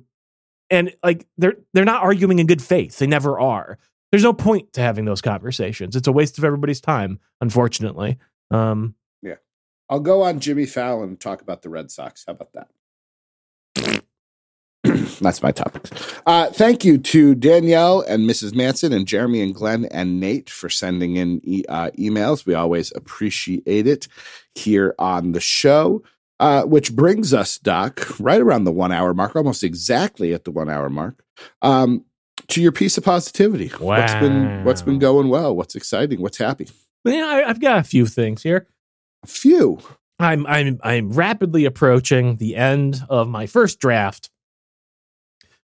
[0.70, 2.98] And like they're they're not arguing in good faith.
[2.98, 3.78] They never are.
[4.12, 5.96] There's no point to having those conversations.
[5.96, 8.18] It's a waste of everybody's time, unfortunately.
[8.52, 9.36] Um yeah.
[9.90, 12.24] I'll go on Jimmy Fallon and talk about the Red Sox.
[12.28, 14.04] How about that?
[15.22, 15.84] That's my topic.
[16.26, 18.56] Uh, thank you to Danielle and Mrs.
[18.56, 22.46] Manson and Jeremy and Glenn and Nate for sending in e- uh, emails.
[22.46, 24.08] We always appreciate it
[24.56, 26.04] here on the show.
[26.40, 30.52] Uh, which brings us, Doc, right around the one hour mark, almost exactly at the
[30.52, 31.24] one hour mark,
[31.64, 32.06] um,
[32.50, 33.70] to your piece of positivity.
[33.80, 35.56] What's been what's been going well?
[35.56, 36.22] What's exciting?
[36.22, 36.68] What's happy?
[37.04, 38.68] yeah, I, I've got a few things here.
[39.24, 39.80] A few.
[40.20, 44.30] I'm I'm I'm rapidly approaching the end of my first draft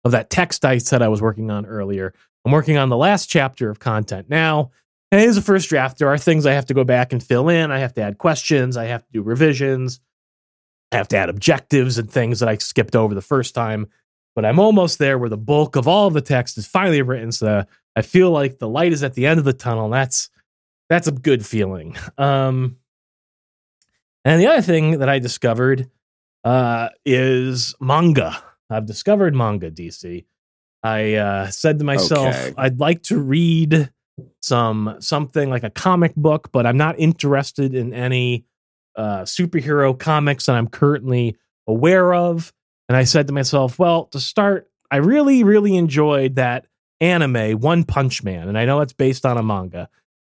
[0.05, 2.15] of that text I said I was working on earlier.
[2.45, 4.71] I'm working on the last chapter of content now.
[5.13, 5.99] And it is a first draft.
[5.99, 7.71] There are things I have to go back and fill in.
[7.71, 8.77] I have to add questions.
[8.77, 10.01] I have to do revisions.
[10.93, 13.89] I have to add objectives and things that I skipped over the first time.
[14.35, 17.33] But I'm almost there where the bulk of all of the text is finally written.
[17.33, 17.65] So
[17.97, 19.87] I feel like the light is at the end of the tunnel.
[19.87, 20.31] And that's
[20.89, 21.97] that's a good feeling.
[22.19, 22.77] Um,
[24.25, 25.89] and the other thing that I discovered
[26.45, 28.43] uh, is manga.
[28.69, 30.25] I've discovered manga, DC.
[30.83, 32.55] I uh, said to myself, Okay.
[32.57, 33.91] I'd like to read
[34.43, 38.45] some something like a comic book, but I'm not interested in any
[38.97, 42.53] uh, superhero comics that I'm currently aware of.
[42.91, 46.67] And I said to myself, well, to start, I really, really enjoyed that
[47.01, 49.89] anime, One Punch Man, and I know it's based on a manga.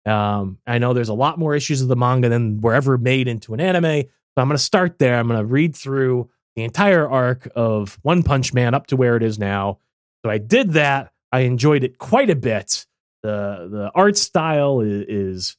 [0.07, 3.27] Um, I know there's a lot more issues of the manga than were ever made
[3.27, 4.03] into an anime.
[4.03, 5.19] So I'm going to start there.
[5.19, 9.17] I'm going to read through the entire arc of One Punch Man up to where
[9.17, 9.81] it is now.
[10.25, 11.11] So I did that.
[11.33, 12.87] I enjoyed it quite a bit.
[13.25, 15.57] The the art style is, is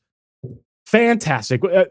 [0.86, 1.62] fantastic.
[1.66, 1.86] Uh,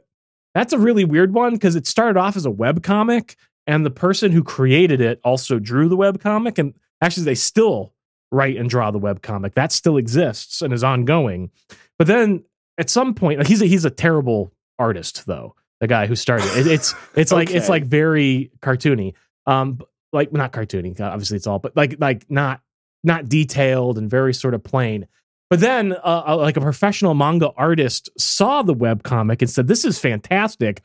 [0.54, 3.36] That's a really weird one because it started off as a web comic,
[3.66, 6.58] and the person who created it also drew the web comic.
[6.58, 7.92] And actually, they still
[8.30, 9.54] write and draw the web comic.
[9.54, 11.50] That still exists and is ongoing.
[11.98, 12.44] But then
[12.78, 15.54] at some point, like, he's a, he's a terrible artist though.
[15.80, 16.66] The guy who started it.
[16.66, 19.14] it's it's like it's like very cartoony.
[19.46, 19.80] Um,
[20.12, 20.98] like not cartoony.
[21.00, 22.60] Obviously, it's all, but like like not
[23.02, 25.06] not detailed and very sort of plain.
[25.50, 29.68] But then, uh, uh, like a professional manga artist saw the web comic and said,
[29.68, 30.82] "This is fantastic.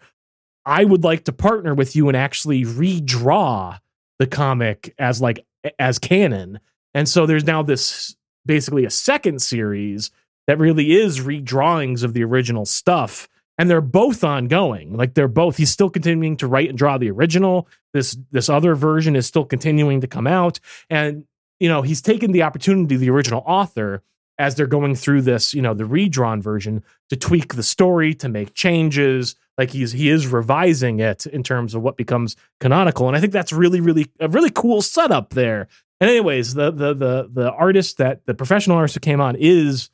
[0.69, 3.79] I would like to partner with you and actually redraw
[4.19, 5.45] the comic as like
[5.77, 6.59] as canon."
[6.93, 8.15] And so there's now this
[8.45, 10.11] basically a second series
[10.47, 13.27] that really is redrawings of the original stuff
[13.59, 14.95] and they're both ongoing.
[14.95, 17.67] Like they're both he's still continuing to write and draw the original.
[17.93, 20.59] This this other version is still continuing to come out.
[20.89, 21.25] And
[21.59, 24.01] you know he's taken the opportunity the original author
[24.39, 28.29] as they're going through this you know the redrawn version to tweak the story to
[28.29, 33.07] make changes like he's he is revising it in terms of what becomes canonical.
[33.07, 35.67] And i think that's really really a really cool setup there.
[35.99, 39.89] And anyways the the the the artist that the professional artist who came on is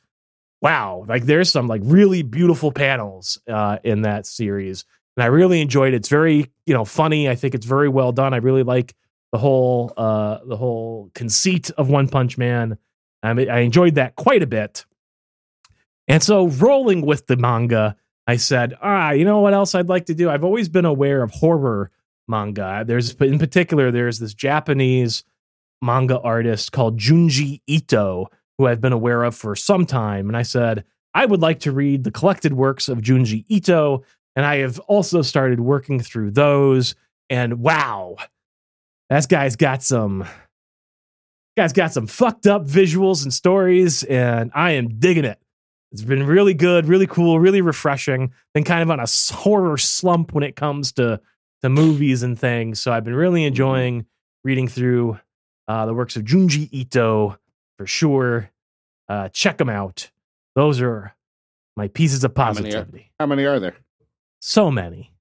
[0.62, 4.84] wow like there's some like really beautiful panels uh in that series.
[5.16, 5.96] And i really enjoyed it.
[5.96, 7.28] It's very you know funny.
[7.28, 8.32] I think it's very well done.
[8.34, 8.94] I really like
[9.32, 12.78] the whole uh the whole conceit of one punch man.
[13.24, 14.84] I, mean, I enjoyed that quite a bit.
[16.06, 17.96] And so rolling with the manga
[18.26, 21.22] i said ah you know what else i'd like to do i've always been aware
[21.22, 21.90] of horror
[22.28, 25.24] manga there's in particular there's this japanese
[25.82, 30.28] manga artist called junji ito who I've been aware of for some time.
[30.28, 34.02] And I said, I would like to read the collected works of Junji Ito.
[34.34, 36.94] And I have also started working through those.
[37.30, 38.16] And wow,
[39.10, 40.24] that guy's got some.
[41.56, 45.40] Guy's got some fucked up visuals and stories, and I am digging it.
[45.96, 48.30] It's been really good, really cool, really refreshing.
[48.52, 51.22] Been kind of on a horror slump when it comes to
[51.62, 54.04] to movies and things, so I've been really enjoying
[54.44, 55.18] reading through
[55.68, 57.38] uh, the works of Junji Ito
[57.78, 58.50] for sure.
[59.08, 60.10] Uh, check them out.
[60.54, 61.14] Those are
[61.78, 63.10] my pieces of How many are- positivity.
[63.18, 63.76] How many are there?
[64.42, 65.14] So many.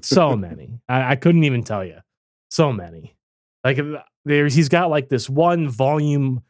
[0.00, 0.80] So many.
[0.88, 1.98] I, I couldn't even tell you.
[2.50, 3.14] So many.
[3.64, 3.78] Like
[4.24, 6.42] there's he's got like this one volume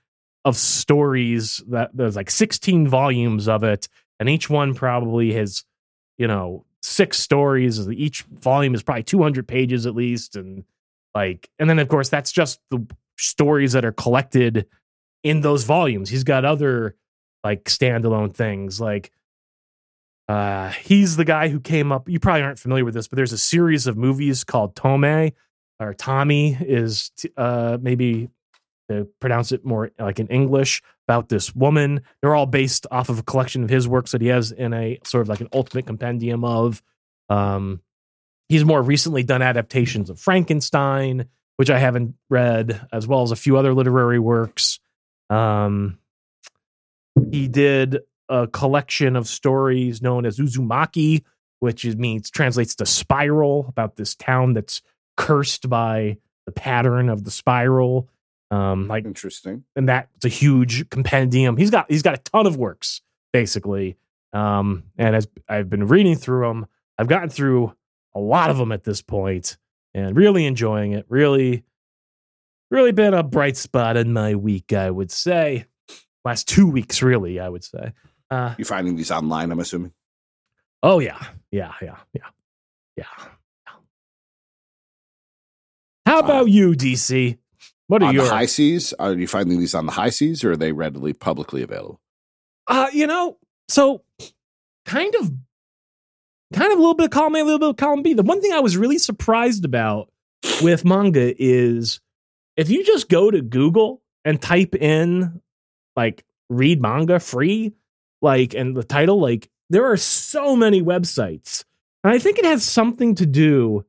[0.44, 3.88] of stories that there's like 16 volumes of it,
[4.18, 5.64] and each one probably has,
[6.18, 7.88] you know, six stories.
[7.88, 10.64] Each volume is probably 200 pages at least, and
[11.14, 12.84] like, and then of course that's just the
[13.18, 14.66] stories that are collected
[15.22, 16.10] in those volumes.
[16.10, 16.96] He's got other
[17.44, 19.10] like standalone things like
[20.28, 23.32] uh he's the guy who came up you probably aren't familiar with this but there's
[23.32, 25.32] a series of movies called Tomie
[25.80, 28.28] or Tommy is uh maybe
[29.20, 32.02] pronounce it more like in English about this woman.
[32.20, 34.98] They're all based off of a collection of his works that he has in a
[35.04, 36.82] sort of like an ultimate compendium of.
[37.28, 37.80] Um,
[38.48, 41.26] he's more recently done adaptations of Frankenstein,
[41.56, 44.80] which I haven't read, as well as a few other literary works.
[45.30, 45.98] Um,
[47.30, 51.22] he did a collection of stories known as Uzumaki,
[51.60, 54.82] which means translates to spiral about this town that's
[55.16, 56.16] cursed by
[56.46, 58.08] the pattern of the spiral.
[58.52, 59.64] Um, like Interesting.
[59.76, 61.56] and that's a huge compendium.
[61.56, 63.00] He's got he's got a ton of works
[63.32, 63.96] basically.
[64.34, 66.66] Um, and as I've been reading through them,
[66.98, 67.74] I've gotten through
[68.14, 69.56] a lot of them at this point,
[69.94, 71.06] and really enjoying it.
[71.08, 71.64] Really,
[72.70, 74.72] really been a bright spot in my week.
[74.74, 75.64] I would say
[76.24, 77.40] last two weeks, really.
[77.40, 77.92] I would say.
[78.30, 79.50] Uh, You finding these online?
[79.50, 79.92] I'm assuming.
[80.82, 82.28] oh yeah, yeah, yeah, yeah,
[82.96, 83.04] yeah.
[86.06, 87.38] How about you, DC?
[87.92, 88.94] What are on your the high seas?
[88.94, 92.00] Are you finding these on the high seas, or are they readily publicly available?
[92.66, 93.36] Uh, you know,
[93.68, 94.02] so
[94.86, 95.30] kind of,
[96.54, 98.14] kind of a little bit of column A, a little bit of column B.
[98.14, 100.10] The one thing I was really surprised about
[100.62, 102.00] with manga is
[102.56, 105.42] if you just go to Google and type in
[105.94, 107.74] like read manga free,
[108.22, 111.64] like, and the title, like, there are so many websites.
[112.04, 113.84] And I think it has something to do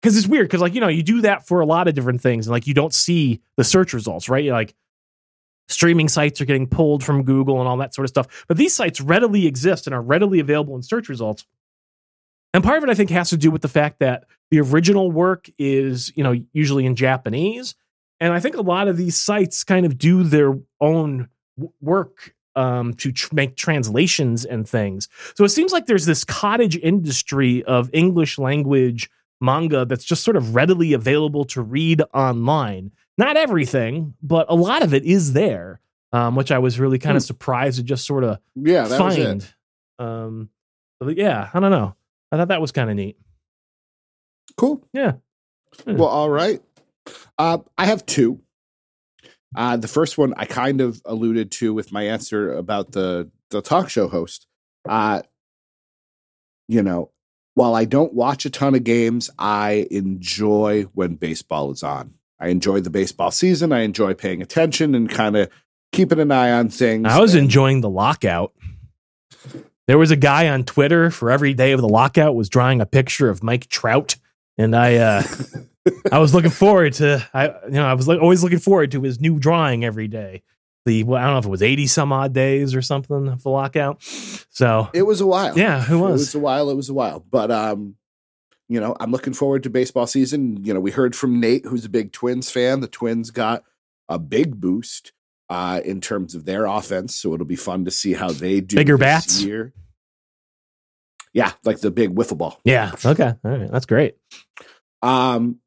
[0.00, 2.20] because it's weird because, like, you know, you do that for a lot of different
[2.20, 4.44] things and like you don't see the search results, right?
[4.44, 4.74] You're like,
[5.68, 8.44] streaming sites are getting pulled from Google and all that sort of stuff.
[8.48, 11.44] But these sites readily exist and are readily available in search results.
[12.52, 15.12] And part of it, I think, has to do with the fact that the original
[15.12, 17.76] work is, you know, usually in Japanese.
[18.18, 21.28] And I think a lot of these sites kind of do their own
[21.80, 25.08] work um, to tr- make translations and things.
[25.36, 29.08] So it seems like there's this cottage industry of English language
[29.40, 34.82] manga that's just sort of readily available to read online not everything, but a lot
[34.82, 35.80] of it is there,
[36.14, 37.26] um, which I was really kind of Hmm.
[37.26, 39.42] surprised to just sort of Yeah, that was find.
[39.42, 39.54] it.
[40.02, 40.48] Um,
[41.00, 41.94] but yeah, I don't know.
[42.32, 43.18] I thought that was kind of neat.
[44.56, 44.82] Cool.
[44.94, 45.14] Yeah.
[45.86, 45.92] Yeah.
[45.94, 46.62] Well, all right.
[47.38, 48.40] Uh, I have two.
[49.54, 53.60] Uh, the first one I kind of alluded to with my answer about the the
[53.60, 54.46] talk show host.
[54.88, 55.20] Uh,
[56.68, 57.10] you know,
[57.54, 62.14] while I don't watch a ton of games, I enjoy when baseball is on.
[62.38, 63.72] I enjoy the baseball season.
[63.72, 65.50] I enjoy paying attention and kind of
[65.92, 67.06] keeping an eye on things.
[67.06, 68.52] I was and- enjoying the lockout.
[69.86, 72.86] There was a guy on Twitter for every day of the lockout was drawing a
[72.86, 74.14] picture of Mike Trout,
[74.56, 75.22] and I uh,
[76.12, 79.02] I was looking forward to I you know I was like always looking forward to
[79.02, 80.42] his new drawing every day.
[80.86, 83.42] The well, I don't know if it was eighty some odd days or something of
[83.42, 84.02] the lockout.
[84.02, 85.58] So It was a while.
[85.58, 86.20] yeah, It was?
[86.20, 86.70] was a while.
[86.70, 87.20] It was a while.
[87.30, 87.96] But um,
[88.68, 90.64] you know, I'm looking forward to baseball season.
[90.64, 92.80] You know, we heard from Nate, who's a big Twins fan.
[92.80, 93.64] The Twins got
[94.08, 95.12] a big boost
[95.50, 98.76] uh in terms of their offense, so it'll be fun to see how they do
[98.76, 99.42] Bigger bats?
[99.42, 99.74] year.
[101.34, 102.58] Yeah, like the big wiffle ball.
[102.64, 102.92] Yeah.
[103.04, 103.34] Okay.
[103.44, 103.70] All right.
[103.70, 104.16] That's great.
[105.02, 105.60] Um,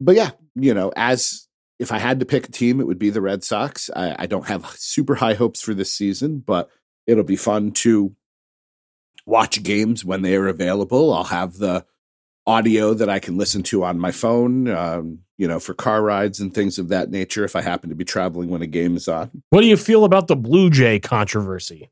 [0.00, 1.47] but yeah, you know, as
[1.78, 3.90] if I had to pick a team, it would be the Red Sox.
[3.94, 6.70] I, I don't have super high hopes for this season, but
[7.06, 8.14] it'll be fun to
[9.26, 11.12] watch games when they are available.
[11.12, 11.84] I'll have the
[12.46, 16.40] audio that I can listen to on my phone, um, you know, for car rides
[16.40, 19.06] and things of that nature if I happen to be traveling when a game is
[19.06, 19.42] on.
[19.50, 21.90] What do you feel about the Blue Jay controversy?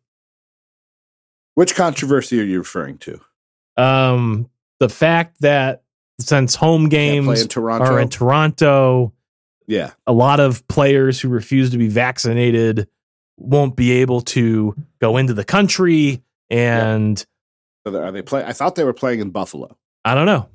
[1.55, 3.21] Which controversy are you referring to?
[3.77, 5.83] Um, the fact that
[6.19, 9.13] since home games in are in Toronto,
[9.67, 9.93] yeah.
[10.07, 12.89] a lot of players who refuse to be vaccinated
[13.37, 16.23] won't be able to go into the country.
[16.51, 17.19] And
[17.87, 18.45] So are they play?
[18.45, 19.77] I thought they were playing in Buffalo.
[20.05, 20.49] I don't know.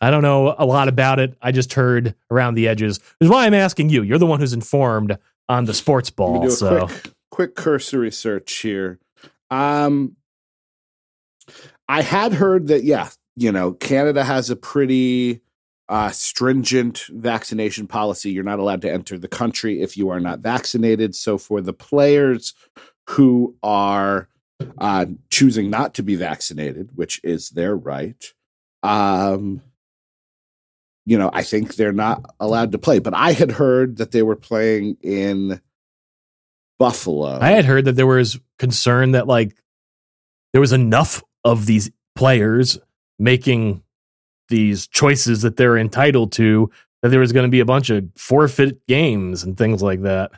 [0.00, 1.36] I don't know a lot about it.
[1.40, 2.98] I just heard around the edges.
[2.98, 4.02] Which is why I'm asking you.
[4.02, 5.18] You're the one who's informed
[5.48, 6.50] on the sports ball.
[6.50, 8.98] So quick quick cursory search here.
[9.50, 10.16] Um,
[11.88, 15.40] I had heard that yeah, you know, Canada has a pretty
[15.88, 18.30] uh, stringent vaccination policy.
[18.30, 21.14] You're not allowed to enter the country if you are not vaccinated.
[21.14, 22.54] So for the players
[23.08, 24.28] who are
[24.78, 28.22] uh, choosing not to be vaccinated, which is their right,
[28.82, 29.62] um,
[31.06, 32.98] you know, I think they're not allowed to play.
[32.98, 35.60] But I had heard that they were playing in
[36.78, 37.38] Buffalo.
[37.40, 39.56] I had heard that there was concern that like
[40.52, 42.78] there was enough of these players
[43.18, 43.82] making
[44.48, 46.70] these choices that they're entitled to
[47.02, 50.32] that there was going to be a bunch of forfeit games and things like that.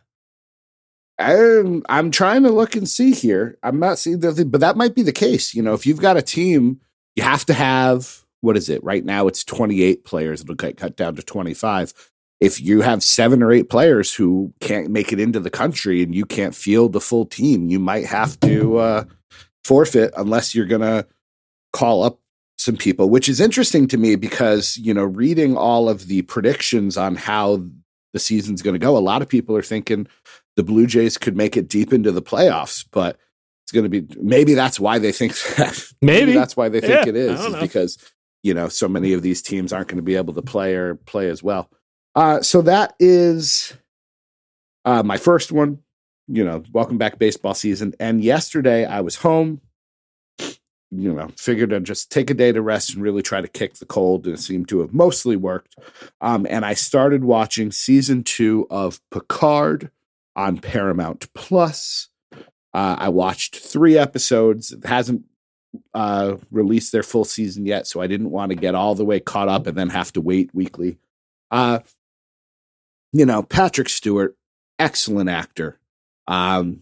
[1.19, 3.59] I'm, I'm trying to look and see here.
[3.63, 5.55] I'm not seeing the but that might be the case.
[5.55, 6.81] You know, if you've got a team,
[7.15, 8.83] you have to have what is it?
[8.83, 10.41] Right now, it's 28 players.
[10.41, 11.93] It'll get cut down to 25.
[12.41, 16.15] if you have seven or eight players who can't make it into the country and
[16.15, 19.05] you can't field the full team, you might have to uh,
[19.63, 21.07] forfeit unless you're going to
[21.75, 22.19] call up
[22.61, 26.99] some people, which is interesting to me because, you know, reading all of the predictions
[26.99, 27.65] on how
[28.13, 30.07] the season's going to go, a lot of people are thinking
[30.57, 33.17] the Blue Jays could make it deep into the playoffs, but
[33.65, 35.83] it's going to be maybe that's why they think that.
[36.03, 36.35] Maybe.
[36.35, 37.97] that's why they think Yeah, it is, is because,
[38.43, 40.97] you know, so many of these teams aren't going to be able to play or
[40.97, 41.71] play as well.
[42.15, 43.73] Uh, so that is
[44.85, 45.79] uh, my first one.
[46.29, 47.95] You know, welcome back baseball season.
[47.99, 49.63] And yesterday I was home.
[50.93, 53.75] You know, figured I'd just take a day to rest and really try to kick
[53.75, 55.77] the cold, and it seemed to have mostly worked.
[56.21, 59.91] Um, and I started watching season two of Picard
[60.35, 62.09] on Paramount Plus.
[62.75, 64.73] Uh, I watched three episodes.
[64.73, 65.25] It hasn't
[65.95, 69.21] uh, released their full season yet, so I didn't want to get all the way
[69.21, 70.99] caught up and then have to wait weekly.
[71.51, 71.81] Uh,
[73.13, 74.37] you know, Patrick Stewart,
[74.79, 75.79] excellent actor.
[76.27, 76.81] Um,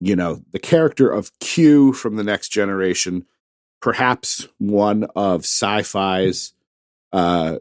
[0.00, 3.24] you know, the character of Q from the next generation,
[3.84, 6.54] perhaps one of sci-fi's,
[7.12, 7.58] uh,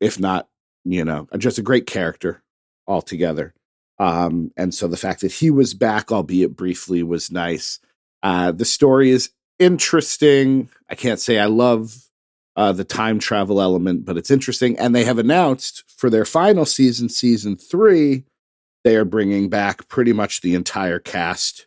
[0.00, 0.48] if not,
[0.86, 2.42] you know, just a great character
[2.86, 3.52] altogether.
[3.98, 7.78] Um, and so the fact that he was back, albeit briefly, was nice.
[8.22, 9.28] Uh, the story is
[9.58, 10.70] interesting.
[10.88, 11.94] I can't say I love
[12.56, 14.78] uh, the time travel element, but it's interesting.
[14.78, 18.24] And they have announced for their final season, season three,
[18.82, 21.66] they are bringing back pretty much the entire cast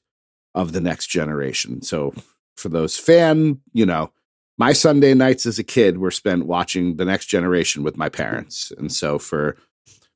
[0.55, 1.83] of the next generation.
[1.83, 2.15] So
[2.59, 4.11] for those fan, you know,
[4.57, 8.71] my Sunday nights as a kid were spent watching the next generation with my parents.
[8.77, 9.55] And so for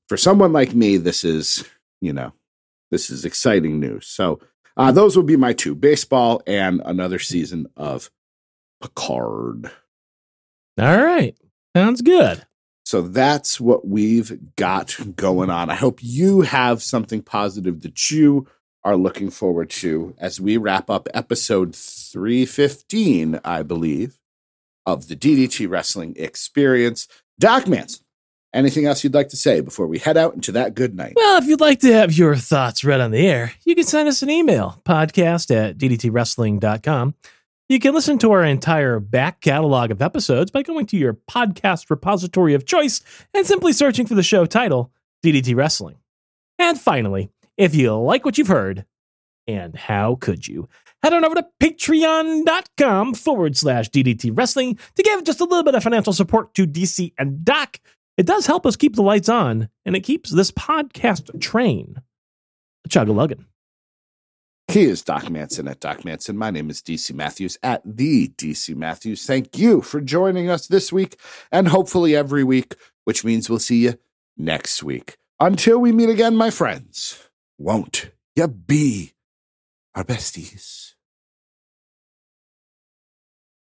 [0.09, 1.63] for someone like me, this is,
[2.01, 2.33] you know,
[2.91, 4.05] this is exciting news.
[4.05, 4.39] So
[4.75, 8.11] uh, those will be my two baseball and another season of
[8.81, 9.71] Picard.
[10.79, 11.37] All right.
[11.75, 12.45] Sounds good.
[12.85, 15.69] So that's what we've got going on.
[15.69, 18.45] I hope you have something positive that you
[18.83, 24.19] are looking forward to as we wrap up episode 315, I believe,
[24.85, 27.07] of the DDT Wrestling Experience.
[27.39, 28.05] Doc Manson,
[28.53, 31.13] anything else you'd like to say before we head out into that good night?
[31.15, 34.07] Well, if you'd like to have your thoughts read on the air, you can send
[34.07, 37.15] us an email, podcast at ddtwrestling.com.
[37.69, 41.89] You can listen to our entire back catalog of episodes by going to your podcast
[41.89, 43.01] repository of choice
[43.33, 44.91] and simply searching for the show title,
[45.25, 45.95] DDT Wrestling.
[46.59, 48.85] And finally, if you like what you've heard,
[49.47, 50.69] and how could you?
[51.01, 55.75] Head on over to patreon.com forward slash DDT Wrestling to give just a little bit
[55.75, 57.79] of financial support to DC and Doc.
[58.17, 62.01] It does help us keep the lights on, and it keeps this podcast train
[62.89, 63.45] chug a lugging.
[64.69, 66.37] He is Doc Manson at Doc Manson.
[66.37, 69.25] My name is DC Matthews at the DC Matthews.
[69.25, 71.19] Thank you for joining us this week
[71.51, 73.99] and hopefully every week, which means we'll see you
[74.37, 75.17] next week.
[75.39, 77.22] Until we meet again, my friends,
[77.63, 79.13] won't you be
[79.95, 80.92] our besties?